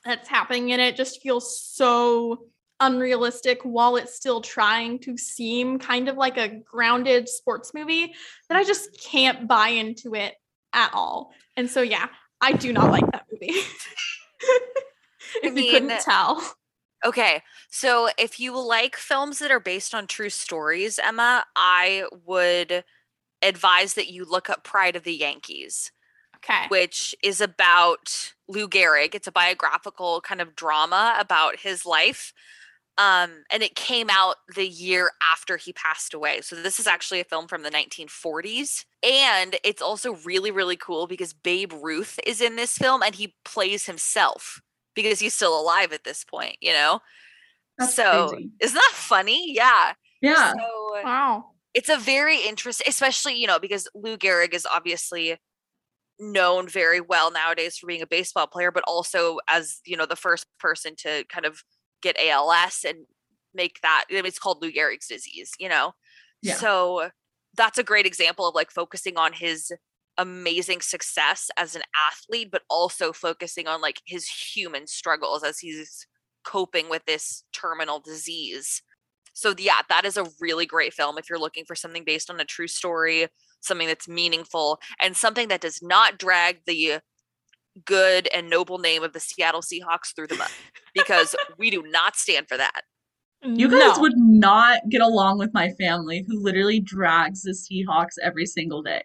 that's 0.06 0.30
happening 0.30 0.70
in 0.70 0.80
it 0.80 0.96
just 0.96 1.22
feels 1.22 1.60
so 1.62 2.46
unrealistic 2.80 3.62
while 3.63 3.96
it's 3.96 4.15
still 4.15 4.41
trying 4.41 5.00
to 5.00 5.18
seem 5.18 5.80
kind 5.80 6.10
of 6.10 6.18
like 6.18 6.38
a 6.38 6.48
grounded 6.48 7.28
sports 7.28 7.74
movie 7.74 8.13
that 8.50 8.58
I 8.58 8.63
just 8.63 9.02
can't 9.02 9.48
buy 9.48 9.70
into 9.70 10.13
it 10.13 10.36
at 10.74 10.91
all. 10.94 11.32
And 11.56 11.70
so 11.70 11.82
yeah, 11.82 12.08
I 12.41 12.52
do 12.54 12.74
not 12.74 12.91
like 12.91 13.10
that 13.12 13.26
movie. 13.32 13.54
if 15.44 15.58
you 15.58 15.72
couldn't 15.72 16.02
tell. 16.02 16.44
Okay, 17.06 17.44
so 17.70 18.10
if 18.18 18.39
you 18.39 18.60
like 18.60 18.96
films 18.96 19.39
that 19.39 19.52
are 19.52 19.60
based 19.60 19.94
on 19.94 20.08
true 20.08 20.30
stories, 20.30 21.00
Emma, 21.00 21.46
I 21.56 22.06
would 22.26 22.84
advise 23.41 23.94
that 23.94 24.12
you 24.12 24.26
look 24.26 24.50
up 24.50 24.63
Pride 24.63 24.96
of 24.96 25.04
the 25.04 25.13
Yankees, 25.13 25.91
Okay. 26.49 26.67
which 26.69 27.15
is 27.23 27.41
about 27.41 28.34
Lou 28.47 28.67
Gehrig. 28.67 29.15
It's 29.15 29.27
a 29.27 29.31
biographical 29.31 30.21
kind 30.21 30.41
of 30.41 30.55
drama 30.55 31.15
about 31.19 31.60
his 31.60 31.86
life. 31.86 32.34
Um, 32.97 33.43
and 33.51 33.62
it 33.62 33.75
came 33.75 34.10
out 34.10 34.38
the 34.55 34.65
year 34.67 35.12
after 35.21 35.58
he 35.58 35.73
passed 35.73 36.13
away. 36.13 36.39
So 36.41 36.55
this 36.55 36.79
is 36.79 36.88
actually 36.88 37.19
a 37.19 37.25
film 37.25 37.47
from 37.47 37.63
the 37.63 37.69
1940s. 37.71 38.86
And 39.03 39.58
it's 39.65 39.81
also 39.81 40.13
really, 40.15 40.49
really 40.51 40.77
cool 40.77 41.05
because 41.08 41.34
Babe 41.34 41.73
Ruth 41.73 42.19
is 42.25 42.39
in 42.39 42.55
this 42.55 42.77
film 42.77 43.03
and 43.03 43.13
he 43.13 43.36
plays 43.43 43.86
himself 43.86 44.62
because 44.95 45.19
he's 45.19 45.34
still 45.34 45.60
alive 45.60 45.91
at 45.91 46.05
this 46.05 46.23
point, 46.23 46.58
you 46.62 46.71
know? 46.71 47.01
That's 47.77 47.95
so 47.95 48.29
crazy. 48.29 48.51
isn't 48.62 48.75
that 48.75 48.91
funny? 48.93 49.53
Yeah. 49.53 49.93
yeah 50.21 50.53
So 50.53 51.03
Wow. 51.03 51.55
it's 51.73 51.89
a 51.89 51.97
very 51.97 52.39
interesting, 52.41 52.86
especially, 52.88 53.36
you 53.36 53.47
know, 53.47 53.60
because 53.60 53.88
Lou 53.93 54.17
Gehrig 54.17 54.53
is 54.53 54.65
obviously 54.65 55.38
known 56.19 56.67
very 56.67 57.01
well 57.01 57.32
nowadays 57.32 57.78
for 57.78 57.88
being 57.88 58.01
a 58.01 58.08
baseball 58.08 58.47
player, 58.47 58.71
but 58.71 58.84
also 58.88 59.39
as 59.47 59.80
you 59.86 59.97
know 59.97 60.06
the 60.06 60.15
first 60.15 60.45
person 60.60 60.95
to 60.97 61.23
kind 61.30 61.45
of 61.45 61.63
get 62.01 62.17
ALS 62.19 62.86
and 62.88 63.06
make 63.54 63.80
that. 63.82 64.06
I 64.10 64.13
mean, 64.13 64.25
it's 64.25 64.39
called 64.39 64.62
Lou 64.62 64.71
Gehrig's 64.71 65.08
disease, 65.08 65.51
you 65.60 65.69
know. 65.69 65.93
Yeah. 66.41 66.56
So 66.56 67.10
that's 67.56 67.78
a 67.78 67.84
great 67.84 68.06
example 68.06 68.47
of 68.47 68.56
like 68.56 68.71
focusing 68.71 69.17
on 69.17 69.34
his 69.34 69.71
amazing 70.17 70.82
success 70.82 71.49
as 71.58 71.75
an 71.75 71.82
athlete, 71.95 72.49
but 72.51 72.63
also 72.69 73.12
focusing 73.12 73.67
on 73.67 73.82
like 73.82 74.01
his 74.06 74.28
human 74.28 74.88
struggles 74.88 75.43
as 75.43 75.60
he's 75.60 76.08
coping 76.43 76.89
with 76.89 77.04
this 77.06 77.43
terminal 77.54 77.99
disease. 77.99 78.82
So 79.34 79.54
yeah, 79.58 79.82
that 79.89 80.06
is 80.06 80.15
a 80.15 80.28
really 80.39 80.65
great 80.65 80.93
film 80.93 81.17
if 81.17 81.30
you're 81.30 81.39
looking 81.39 81.65
for 81.65 81.75
something 81.75 82.04
based 82.06 82.30
on 82.30 82.39
a 82.39 82.45
true 82.45 82.67
story, 82.67 83.28
something 83.65 83.88
that's 83.88 84.08
meaningful, 84.08 84.80
and 85.01 85.15
something 85.17 85.47
that 85.49 85.62
does 85.62 85.82
not 85.82 86.17
drag 86.17 86.60
the 86.65 86.99
good 87.86 88.28
and 88.34 88.49
noble 88.49 88.78
name 88.78 89.04
of 89.04 89.13
the 89.13 89.19
Seattle 89.19 89.62
Seahawks 89.62 90.15
through 90.15 90.28
the 90.28 90.36
mud 90.36 90.49
because 90.93 91.36
we 91.58 91.69
do 91.69 91.84
not 91.84 92.15
stand 92.15 92.47
for 92.47 92.56
that. 92.58 92.84
You 93.43 93.69
guys 93.69 93.97
No. 93.97 94.01
would 94.01 94.17
not 94.17 94.80
get 94.89 95.01
along 95.01 95.38
with 95.39 95.54
my 95.54 95.69
family 95.71 96.23
who 96.28 96.41
literally 96.41 96.80
drags 96.80 97.41
the 97.43 97.51
Seahawks 97.51 98.13
every 98.23 98.45
single 98.45 98.82
day. 98.82 99.04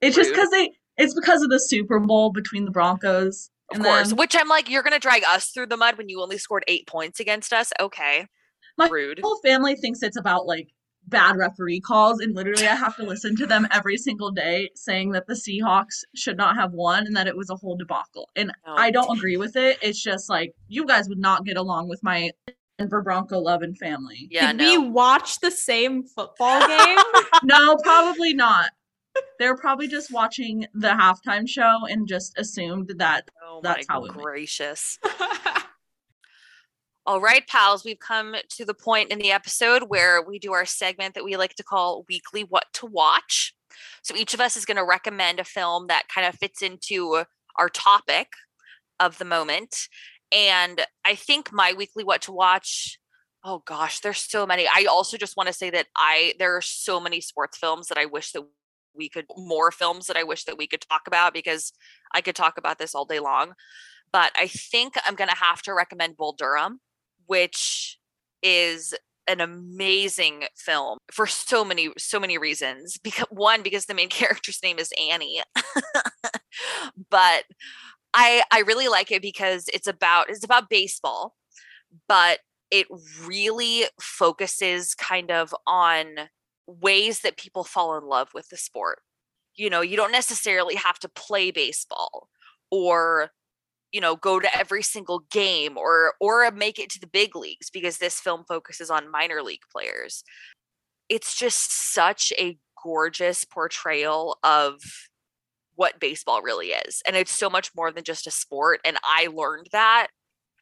It's 0.00 0.16
just 0.16 0.30
because 0.30 0.50
they 0.50 0.72
it's 0.96 1.14
because 1.14 1.42
of 1.42 1.50
the 1.50 1.60
Super 1.60 1.98
Bowl 2.00 2.30
between 2.30 2.64
the 2.64 2.70
Broncos. 2.70 3.50
Of 3.72 3.80
course, 3.82 4.08
them. 4.10 4.18
which 4.18 4.34
I'm 4.38 4.48
like, 4.48 4.68
you're 4.70 4.82
gonna 4.82 4.98
drag 4.98 5.22
us 5.24 5.50
through 5.50 5.66
the 5.66 5.76
mud 5.76 5.98
when 5.98 6.08
you 6.08 6.20
only 6.22 6.38
scored 6.38 6.64
eight 6.68 6.86
points 6.86 7.20
against 7.20 7.52
us. 7.52 7.72
Okay, 7.80 8.26
My 8.78 8.88
rude. 8.88 9.20
whole 9.22 9.38
family 9.44 9.76
thinks 9.76 10.02
it's 10.02 10.16
about 10.18 10.46
like 10.46 10.68
bad 11.14 11.36
referee 11.36 11.80
calls 11.80 12.20
and 12.20 12.34
literally 12.34 12.66
I 12.66 12.74
have 12.74 12.96
to 12.96 13.04
listen 13.04 13.36
to 13.36 13.46
them 13.46 13.66
every 13.70 13.96
single 13.96 14.30
day 14.30 14.68
saying 14.74 15.10
that 15.12 15.26
the 15.26 15.34
Seahawks 15.34 16.02
should 16.14 16.36
not 16.36 16.56
have 16.56 16.72
won 16.72 17.06
and 17.06 17.16
that 17.16 17.26
it 17.26 17.36
was 17.36 17.50
a 17.50 17.54
whole 17.56 17.76
debacle. 17.76 18.28
And 18.36 18.50
No. 18.66 18.74
I 18.74 18.90
don't 18.90 19.16
agree 19.16 19.36
with 19.36 19.54
it. 19.56 19.78
It's 19.80 20.02
just 20.02 20.28
like 20.28 20.54
you 20.68 20.84
guys 20.86 21.08
would 21.08 21.18
not 21.18 21.44
get 21.44 21.56
along 21.56 21.88
with 21.88 22.02
my 22.02 22.32
Denver 22.78 23.02
Bronco 23.02 23.38
love 23.38 23.62
and 23.62 23.78
family. 23.78 24.26
Yeah, 24.30 24.52
Did 24.52 24.60
we 24.60 24.78
watch 24.78 25.38
the 25.40 25.50
same 25.52 26.02
football 26.02 26.66
game? 26.66 26.98
No, 27.44 27.76
probably 27.76 28.34
not. 28.34 28.70
They're 29.38 29.56
probably 29.56 29.86
just 29.86 30.10
watching 30.12 30.66
the 30.74 30.88
halftime 30.88 31.48
show 31.48 31.86
and 31.88 32.08
just 32.08 32.36
assumed 32.36 32.90
that 32.98 33.30
Oh 33.46 33.60
That's 33.62 33.86
my 33.88 33.94
how 33.94 34.04
it 34.04 34.08
went. 34.08 34.22
gracious. 34.22 34.98
All 37.06 37.20
right, 37.20 37.46
pals, 37.46 37.84
we've 37.84 37.98
come 37.98 38.34
to 38.50 38.64
the 38.64 38.72
point 38.72 39.10
in 39.10 39.18
the 39.18 39.30
episode 39.30 39.84
where 39.88 40.22
we 40.22 40.38
do 40.38 40.52
our 40.54 40.64
segment 40.64 41.14
that 41.14 41.24
we 41.24 41.36
like 41.36 41.54
to 41.56 41.62
call 41.62 42.06
weekly 42.08 42.44
what 42.44 42.64
to 42.74 42.86
watch. 42.86 43.54
So 44.02 44.16
each 44.16 44.32
of 44.32 44.40
us 44.40 44.56
is 44.56 44.64
going 44.64 44.78
to 44.78 44.84
recommend 44.84 45.38
a 45.38 45.44
film 45.44 45.88
that 45.88 46.08
kind 46.08 46.26
of 46.26 46.34
fits 46.36 46.62
into 46.62 47.24
our 47.56 47.68
topic 47.68 48.28
of 49.00 49.18
the 49.18 49.26
moment. 49.26 49.88
And 50.32 50.80
I 51.04 51.14
think 51.14 51.52
my 51.52 51.74
weekly 51.76 52.04
what 52.04 52.22
to 52.22 52.32
watch 52.32 52.98
oh 53.44 53.62
gosh, 53.66 54.00
there's 54.00 54.18
so 54.18 54.46
many. 54.46 54.66
I 54.66 54.86
also 54.90 55.16
just 55.16 55.36
want 55.36 55.48
to 55.48 55.52
say 55.52 55.70
that 55.70 55.86
I 55.96 56.34
there 56.38 56.56
are 56.56 56.62
so 56.62 56.98
many 56.98 57.20
sports 57.20 57.58
films 57.58 57.88
that 57.88 57.98
I 57.98 58.06
wish 58.06 58.32
that 58.32 58.42
we 58.96 59.08
could 59.08 59.26
more 59.36 59.70
films 59.70 60.06
that 60.06 60.16
I 60.16 60.22
wish 60.22 60.44
that 60.44 60.56
we 60.56 60.66
could 60.66 60.80
talk 60.80 61.02
about 61.06 61.34
because 61.34 61.72
I 62.12 62.20
could 62.20 62.36
talk 62.36 62.56
about 62.58 62.78
this 62.78 62.94
all 62.94 63.04
day 63.04 63.20
long. 63.20 63.52
But 64.12 64.32
I 64.36 64.46
think 64.46 64.94
I'm 65.04 65.14
going 65.14 65.28
to 65.28 65.36
have 65.36 65.60
to 65.62 65.74
recommend 65.74 66.16
Bull 66.16 66.34
Durham, 66.38 66.80
which 67.26 67.98
is 68.42 68.94
an 69.26 69.40
amazing 69.40 70.44
film 70.56 70.98
for 71.10 71.26
so 71.26 71.64
many 71.64 71.90
so 71.98 72.20
many 72.20 72.38
reasons. 72.38 72.98
Because 72.98 73.26
one 73.30 73.62
because 73.62 73.86
the 73.86 73.94
main 73.94 74.08
character's 74.10 74.60
name 74.62 74.78
is 74.78 74.92
Annie. 75.10 75.42
But 77.10 77.44
I 78.14 78.42
I 78.52 78.60
really 78.60 78.88
like 78.88 79.10
it 79.10 79.22
because 79.22 79.66
it's 79.72 79.88
about 79.88 80.30
it's 80.30 80.44
about 80.44 80.70
baseball 80.70 81.34
but 82.08 82.40
it 82.70 82.86
really 83.26 83.84
focuses 84.00 84.94
kind 84.94 85.30
of 85.30 85.54
on 85.66 86.06
ways 86.66 87.20
that 87.20 87.36
people 87.36 87.64
fall 87.64 87.96
in 87.96 88.04
love 88.04 88.28
with 88.34 88.48
the 88.48 88.56
sport. 88.56 89.00
You 89.56 89.70
know 89.70 89.80
you 89.80 89.96
don't 89.96 90.12
necessarily 90.12 90.74
have 90.76 90.98
to 91.00 91.08
play 91.08 91.50
baseball 91.50 92.28
or 92.70 93.30
you 93.94 94.00
know 94.00 94.16
go 94.16 94.40
to 94.40 94.58
every 94.58 94.82
single 94.82 95.20
game 95.30 95.78
or 95.78 96.14
or 96.20 96.50
make 96.50 96.78
it 96.78 96.90
to 96.90 97.00
the 97.00 97.06
big 97.06 97.36
leagues 97.36 97.70
because 97.70 97.98
this 97.98 98.20
film 98.20 98.44
focuses 98.46 98.90
on 98.90 99.10
minor 99.10 99.40
league 99.40 99.62
players. 99.72 100.24
It's 101.08 101.38
just 101.38 101.92
such 101.92 102.32
a 102.36 102.58
gorgeous 102.82 103.44
portrayal 103.44 104.38
of 104.42 104.80
what 105.76 105.98
baseball 106.00 106.42
really 106.42 106.68
is 106.68 107.02
and 107.06 107.16
it's 107.16 107.32
so 107.32 107.48
much 107.48 107.70
more 107.74 107.90
than 107.90 108.04
just 108.04 108.26
a 108.26 108.30
sport 108.30 108.78
and 108.84 108.96
i 109.02 109.26
learned 109.32 109.66
that 109.72 110.08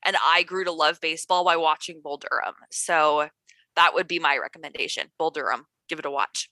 and 0.07 0.17
i 0.25 0.43
grew 0.43 0.65
to 0.65 0.73
love 0.73 0.99
baseball 1.01 1.45
by 1.45 1.57
watching 1.57 2.01
bull 2.03 2.19
durham. 2.19 2.55
So 2.71 3.29
that 3.77 3.95
would 3.95 4.09
be 4.09 4.19
my 4.19 4.39
recommendation. 4.39 5.09
Bull 5.19 5.31
durham 5.31 5.65
give 5.89 5.99
it 5.99 6.07
a 6.07 6.11
watch. 6.11 6.49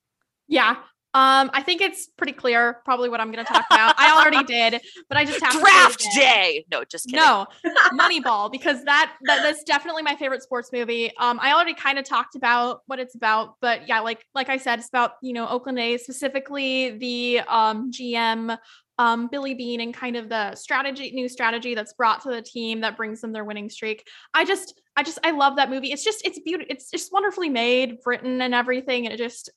Yeah. 0.48 0.76
Um, 1.12 1.50
I 1.52 1.62
think 1.62 1.80
it's 1.80 2.06
pretty 2.06 2.32
clear 2.32 2.80
probably 2.84 3.08
what 3.08 3.20
I'm 3.20 3.32
gonna 3.32 3.44
talk 3.44 3.64
about. 3.70 3.94
I 3.98 4.12
already 4.12 4.44
did, 4.46 4.80
but 5.08 5.18
I 5.18 5.24
just 5.24 5.42
have 5.42 5.52
to 5.52 5.58
draft 5.58 6.06
day 6.14 6.64
no 6.70 6.84
just 6.84 7.06
kidding 7.06 7.20
No, 7.20 7.46
Moneyball, 7.98 8.50
because 8.52 8.84
that, 8.84 9.12
that 9.22 9.42
that's 9.42 9.64
definitely 9.64 10.02
my 10.02 10.14
favorite 10.14 10.42
sports 10.42 10.70
movie. 10.72 11.10
Um, 11.18 11.40
I 11.42 11.52
already 11.52 11.74
kind 11.74 11.98
of 11.98 12.04
talked 12.04 12.36
about 12.36 12.82
what 12.86 13.00
it's 13.00 13.16
about, 13.16 13.56
but 13.60 13.88
yeah, 13.88 14.00
like 14.00 14.24
like 14.34 14.48
I 14.48 14.56
said, 14.56 14.78
it's 14.78 14.88
about 14.88 15.12
you 15.20 15.32
know 15.32 15.48
Oakland 15.48 15.80
A's, 15.80 16.04
specifically 16.04 16.90
the 16.98 17.40
um 17.40 17.90
GM 17.90 18.56
um 19.00 19.28
Billy 19.28 19.54
Beane 19.54 19.80
and 19.80 19.94
kind 19.94 20.14
of 20.14 20.28
the 20.28 20.54
strategy, 20.54 21.10
new 21.10 21.28
strategy 21.28 21.74
that's 21.74 21.94
brought 21.94 22.20
to 22.22 22.30
the 22.30 22.42
team 22.42 22.82
that 22.82 22.96
brings 22.96 23.20
them 23.20 23.32
their 23.32 23.44
winning 23.44 23.68
streak. 23.68 24.06
I 24.34 24.44
just 24.44 24.80
I 24.94 25.02
just 25.02 25.18
I 25.24 25.30
love 25.32 25.56
that 25.56 25.70
movie. 25.70 25.90
It's 25.90 26.04
just 26.04 26.24
it's 26.24 26.38
beautiful. 26.38 26.66
It's 26.70 26.90
just 26.90 27.12
wonderfully 27.12 27.48
made, 27.48 27.96
written, 28.06 28.42
and 28.42 28.54
everything, 28.54 29.06
and 29.06 29.14
it 29.14 29.16
just 29.16 29.50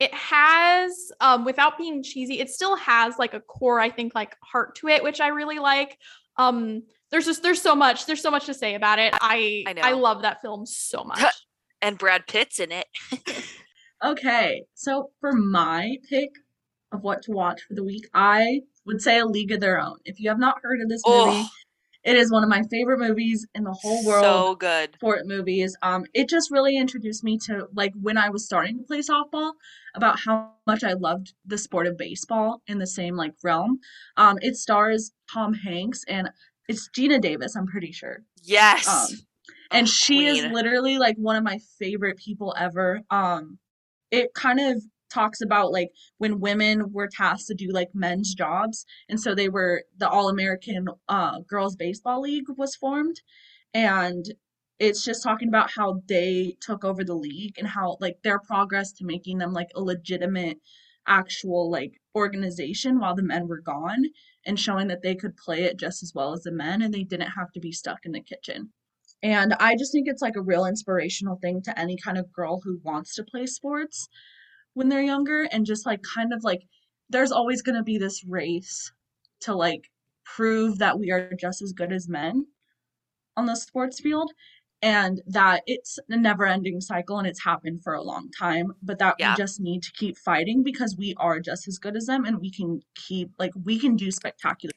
it 0.00 0.12
has 0.14 1.12
um 1.20 1.44
without 1.44 1.78
being 1.78 2.02
cheesy 2.02 2.40
it 2.40 2.50
still 2.50 2.76
has 2.76 3.18
like 3.18 3.34
a 3.34 3.40
core 3.40 3.78
i 3.78 3.88
think 3.90 4.14
like 4.14 4.34
heart 4.42 4.74
to 4.74 4.88
it 4.88 5.02
which 5.02 5.20
i 5.20 5.28
really 5.28 5.58
like 5.58 5.98
um 6.36 6.82
there's 7.10 7.26
just 7.26 7.42
there's 7.42 7.60
so 7.60 7.74
much 7.74 8.06
there's 8.06 8.22
so 8.22 8.30
much 8.30 8.46
to 8.46 8.54
say 8.54 8.74
about 8.74 8.98
it 8.98 9.14
i 9.20 9.62
I 9.66 9.72
know. 9.74 9.82
i 9.82 9.92
love 9.92 10.22
that 10.22 10.40
film 10.40 10.66
so 10.66 11.04
much 11.04 11.22
and 11.82 11.96
brad 11.98 12.26
pitt's 12.26 12.58
in 12.58 12.72
it 12.72 12.86
Okay, 14.02 14.64
so 14.74 15.10
for 15.20 15.32
my 15.32 15.96
pick 16.08 16.30
of 16.92 17.02
what 17.02 17.22
to 17.22 17.32
watch 17.32 17.60
for 17.68 17.74
the 17.74 17.84
week, 17.84 18.08
I 18.14 18.62
would 18.86 19.02
say 19.02 19.18
A 19.18 19.26
League 19.26 19.52
of 19.52 19.60
Their 19.60 19.78
Own. 19.78 19.98
If 20.06 20.18
you 20.18 20.30
have 20.30 20.38
not 20.38 20.56
heard 20.62 20.80
of 20.80 20.88
this 20.88 21.02
movie, 21.06 21.42
oh 21.44 21.48
it 22.02 22.16
is 22.16 22.32
one 22.32 22.42
of 22.42 22.48
my 22.48 22.62
favorite 22.70 22.98
movies 22.98 23.46
in 23.54 23.64
the 23.64 23.72
whole 23.74 24.02
world. 24.06 24.24
so 24.24 24.54
good 24.54 24.94
sport 24.94 25.26
movies. 25.26 25.76
Um, 25.82 26.06
it 26.14 26.30
just 26.30 26.50
really 26.50 26.78
introduced 26.78 27.22
me 27.22 27.36
to 27.44 27.66
like 27.74 27.92
when 28.00 28.16
I 28.16 28.30
was 28.30 28.46
starting 28.46 28.78
to 28.78 28.84
play 28.84 29.00
softball 29.00 29.52
about 29.94 30.20
how 30.20 30.52
much 30.66 30.84
I 30.84 30.92
loved 30.94 31.34
the 31.44 31.58
sport 31.58 31.86
of 31.86 31.96
baseball 31.96 32.62
in 32.66 32.78
the 32.78 32.86
same 32.86 33.16
like 33.16 33.34
realm. 33.42 33.80
Um, 34.16 34.38
it 34.40 34.56
stars 34.56 35.12
Tom 35.32 35.54
Hanks 35.54 36.04
and 36.08 36.30
it's 36.68 36.88
Geena 36.96 37.20
Davis, 37.20 37.56
I'm 37.56 37.66
pretty 37.66 37.92
sure. 37.92 38.22
yes 38.42 38.88
Um, 38.88 39.18
and 39.70 39.86
Oh, 39.86 39.90
she 39.90 40.26
is 40.26 40.44
literally 40.44 40.98
like 40.98 41.16
one 41.16 41.36
of 41.36 41.44
my 41.44 41.58
favorite 41.78 42.16
people 42.18 42.54
ever. 42.58 43.00
Um, 43.10 43.58
it 44.10 44.34
kind 44.34 44.60
of 44.60 44.82
talks 45.10 45.40
about 45.40 45.72
like 45.72 45.90
when 46.18 46.40
women 46.40 46.92
were 46.92 47.08
tasked 47.08 47.48
to 47.48 47.54
do 47.54 47.70
like 47.72 47.90
men's 47.94 48.34
jobs, 48.34 48.84
and 49.08 49.20
so 49.20 49.34
they 49.34 49.48
were 49.48 49.84
the 49.96 50.08
All 50.08 50.28
American 50.28 50.86
uh, 51.08 51.40
Girls 51.48 51.76
Baseball 51.76 52.20
League 52.22 52.46
was 52.56 52.76
formed, 52.76 53.20
and 53.74 54.24
it's 54.80 55.04
just 55.04 55.22
talking 55.22 55.48
about 55.48 55.70
how 55.70 56.02
they 56.08 56.56
took 56.60 56.84
over 56.84 57.04
the 57.04 57.14
league 57.14 57.54
and 57.58 57.68
how 57.68 57.98
like 58.00 58.16
their 58.24 58.38
progress 58.40 58.92
to 58.92 59.04
making 59.04 59.38
them 59.38 59.52
like 59.52 59.68
a 59.76 59.80
legitimate 59.80 60.58
actual 61.06 61.70
like 61.70 62.00
organization 62.16 62.98
while 62.98 63.14
the 63.14 63.22
men 63.22 63.46
were 63.46 63.60
gone 63.60 64.04
and 64.46 64.58
showing 64.58 64.88
that 64.88 65.02
they 65.02 65.14
could 65.14 65.36
play 65.36 65.64
it 65.64 65.78
just 65.78 66.02
as 66.02 66.12
well 66.14 66.32
as 66.32 66.42
the 66.42 66.50
men 66.50 66.80
and 66.80 66.94
they 66.94 67.04
didn't 67.04 67.30
have 67.30 67.52
to 67.52 67.60
be 67.60 67.70
stuck 67.70 67.98
in 68.04 68.12
the 68.12 68.22
kitchen. 68.22 68.70
And 69.22 69.54
I 69.60 69.76
just 69.76 69.92
think 69.92 70.08
it's 70.08 70.22
like 70.22 70.36
a 70.36 70.42
real 70.42 70.64
inspirational 70.64 71.38
thing 71.42 71.60
to 71.62 71.78
any 71.78 71.98
kind 71.98 72.16
of 72.16 72.32
girl 72.32 72.60
who 72.64 72.80
wants 72.82 73.14
to 73.16 73.24
play 73.24 73.44
sports 73.44 74.08
when 74.72 74.88
they're 74.88 75.02
younger 75.02 75.42
and 75.52 75.66
just 75.66 75.84
like 75.84 76.00
kind 76.02 76.32
of 76.32 76.42
like 76.42 76.62
there's 77.10 77.32
always 77.32 77.60
going 77.60 77.76
to 77.76 77.82
be 77.82 77.98
this 77.98 78.24
race 78.26 78.90
to 79.40 79.54
like 79.54 79.90
prove 80.24 80.78
that 80.78 80.98
we 80.98 81.10
are 81.10 81.32
just 81.38 81.60
as 81.60 81.72
good 81.72 81.92
as 81.92 82.08
men 82.08 82.46
on 83.36 83.46
the 83.46 83.56
sports 83.56 84.00
field 84.00 84.32
and 84.82 85.20
that 85.26 85.62
it's 85.66 85.98
a 86.08 86.16
never 86.16 86.46
ending 86.46 86.80
cycle 86.80 87.18
and 87.18 87.26
it's 87.26 87.42
happened 87.42 87.82
for 87.82 87.94
a 87.94 88.02
long 88.02 88.30
time 88.38 88.72
but 88.82 88.98
that 88.98 89.14
Yeah. 89.18 89.32
we 89.32 89.36
just 89.36 89.60
need 89.60 89.82
to 89.82 89.92
keep 89.92 90.16
fighting 90.16 90.62
because 90.62 90.96
we 90.96 91.14
are 91.18 91.38
just 91.40 91.68
as 91.68 91.78
good 91.78 91.96
as 91.96 92.06
them 92.06 92.24
and 92.24 92.40
we 92.40 92.50
can 92.50 92.80
keep 92.94 93.30
like 93.38 93.52
we 93.64 93.78
can 93.78 93.96
do 93.96 94.10
spectacular 94.10 94.72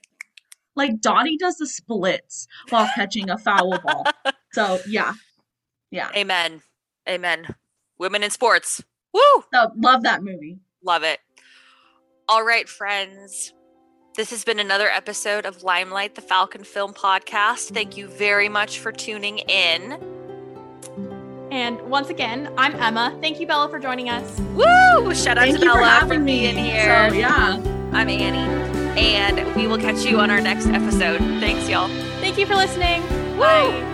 like 0.76 1.00
Dottie 1.02 1.38
does 1.38 1.58
the 1.58 1.68
splits 1.68 2.48
while 2.70 2.90
catching 2.96 3.30
a 3.30 3.38
foul 3.38 3.78
ball. 3.80 4.06
So 4.54 4.80
yeah. 4.88 5.14
Yeah. 5.90 6.10
Amen. 6.16 6.62
Amen. 7.10 7.48
Women 7.98 8.22
in 8.22 8.30
sports. 8.30 8.84
Woo! 9.12 9.22
So 9.52 9.72
love 9.76 10.04
that 10.04 10.22
movie. 10.24 10.60
Love 10.84 11.02
it. 11.04 11.20
All 12.30 12.44
right, 12.46 12.70
friends. 12.70 13.52
This 14.16 14.30
has 14.30 14.44
been 14.44 14.60
another 14.60 14.90
episode 14.90 15.48
of 15.48 15.64
Limelight, 15.64 16.14
the 16.14 16.22
Falcon 16.22 16.64
Film 16.64 16.94
Podcast. 16.94 17.74
Thank 17.74 17.98
you 17.98 18.08
very 18.08 18.48
much 18.48 18.78
for 18.78 18.92
tuning 18.92 19.40
in. 19.40 19.94
And 21.52 21.82
once 21.90 22.10
again, 22.10 22.54
I'm 22.56 22.76
Emma. 22.76 23.18
Thank 23.22 23.40
you, 23.40 23.48
Bella, 23.48 23.70
for 23.70 23.80
joining 23.80 24.10
us. 24.10 24.40
Woo! 24.54 25.16
Shout 25.16 25.40
out 25.40 25.46
Thank 25.46 25.58
to 25.58 25.66
you 25.66 25.72
for 25.72 25.80
Bella 25.80 26.02
for, 26.02 26.20
being 26.20 26.56
me. 26.56 26.62
here. 26.62 27.10
So 27.10 27.16
yeah. 27.16 27.60
I'm 27.92 28.08
Annie. 28.08 29.00
And 29.02 29.56
we 29.56 29.66
will 29.66 29.80
catch 29.80 30.06
you 30.06 30.20
on 30.20 30.30
our 30.30 30.42
next 30.42 30.68
episode. 30.68 31.18
Thanks, 31.40 31.68
y'all. 31.68 31.88
Thank 32.20 32.38
you 32.38 32.46
for 32.46 32.56
listening. 32.56 33.02
Bye. 33.40 33.93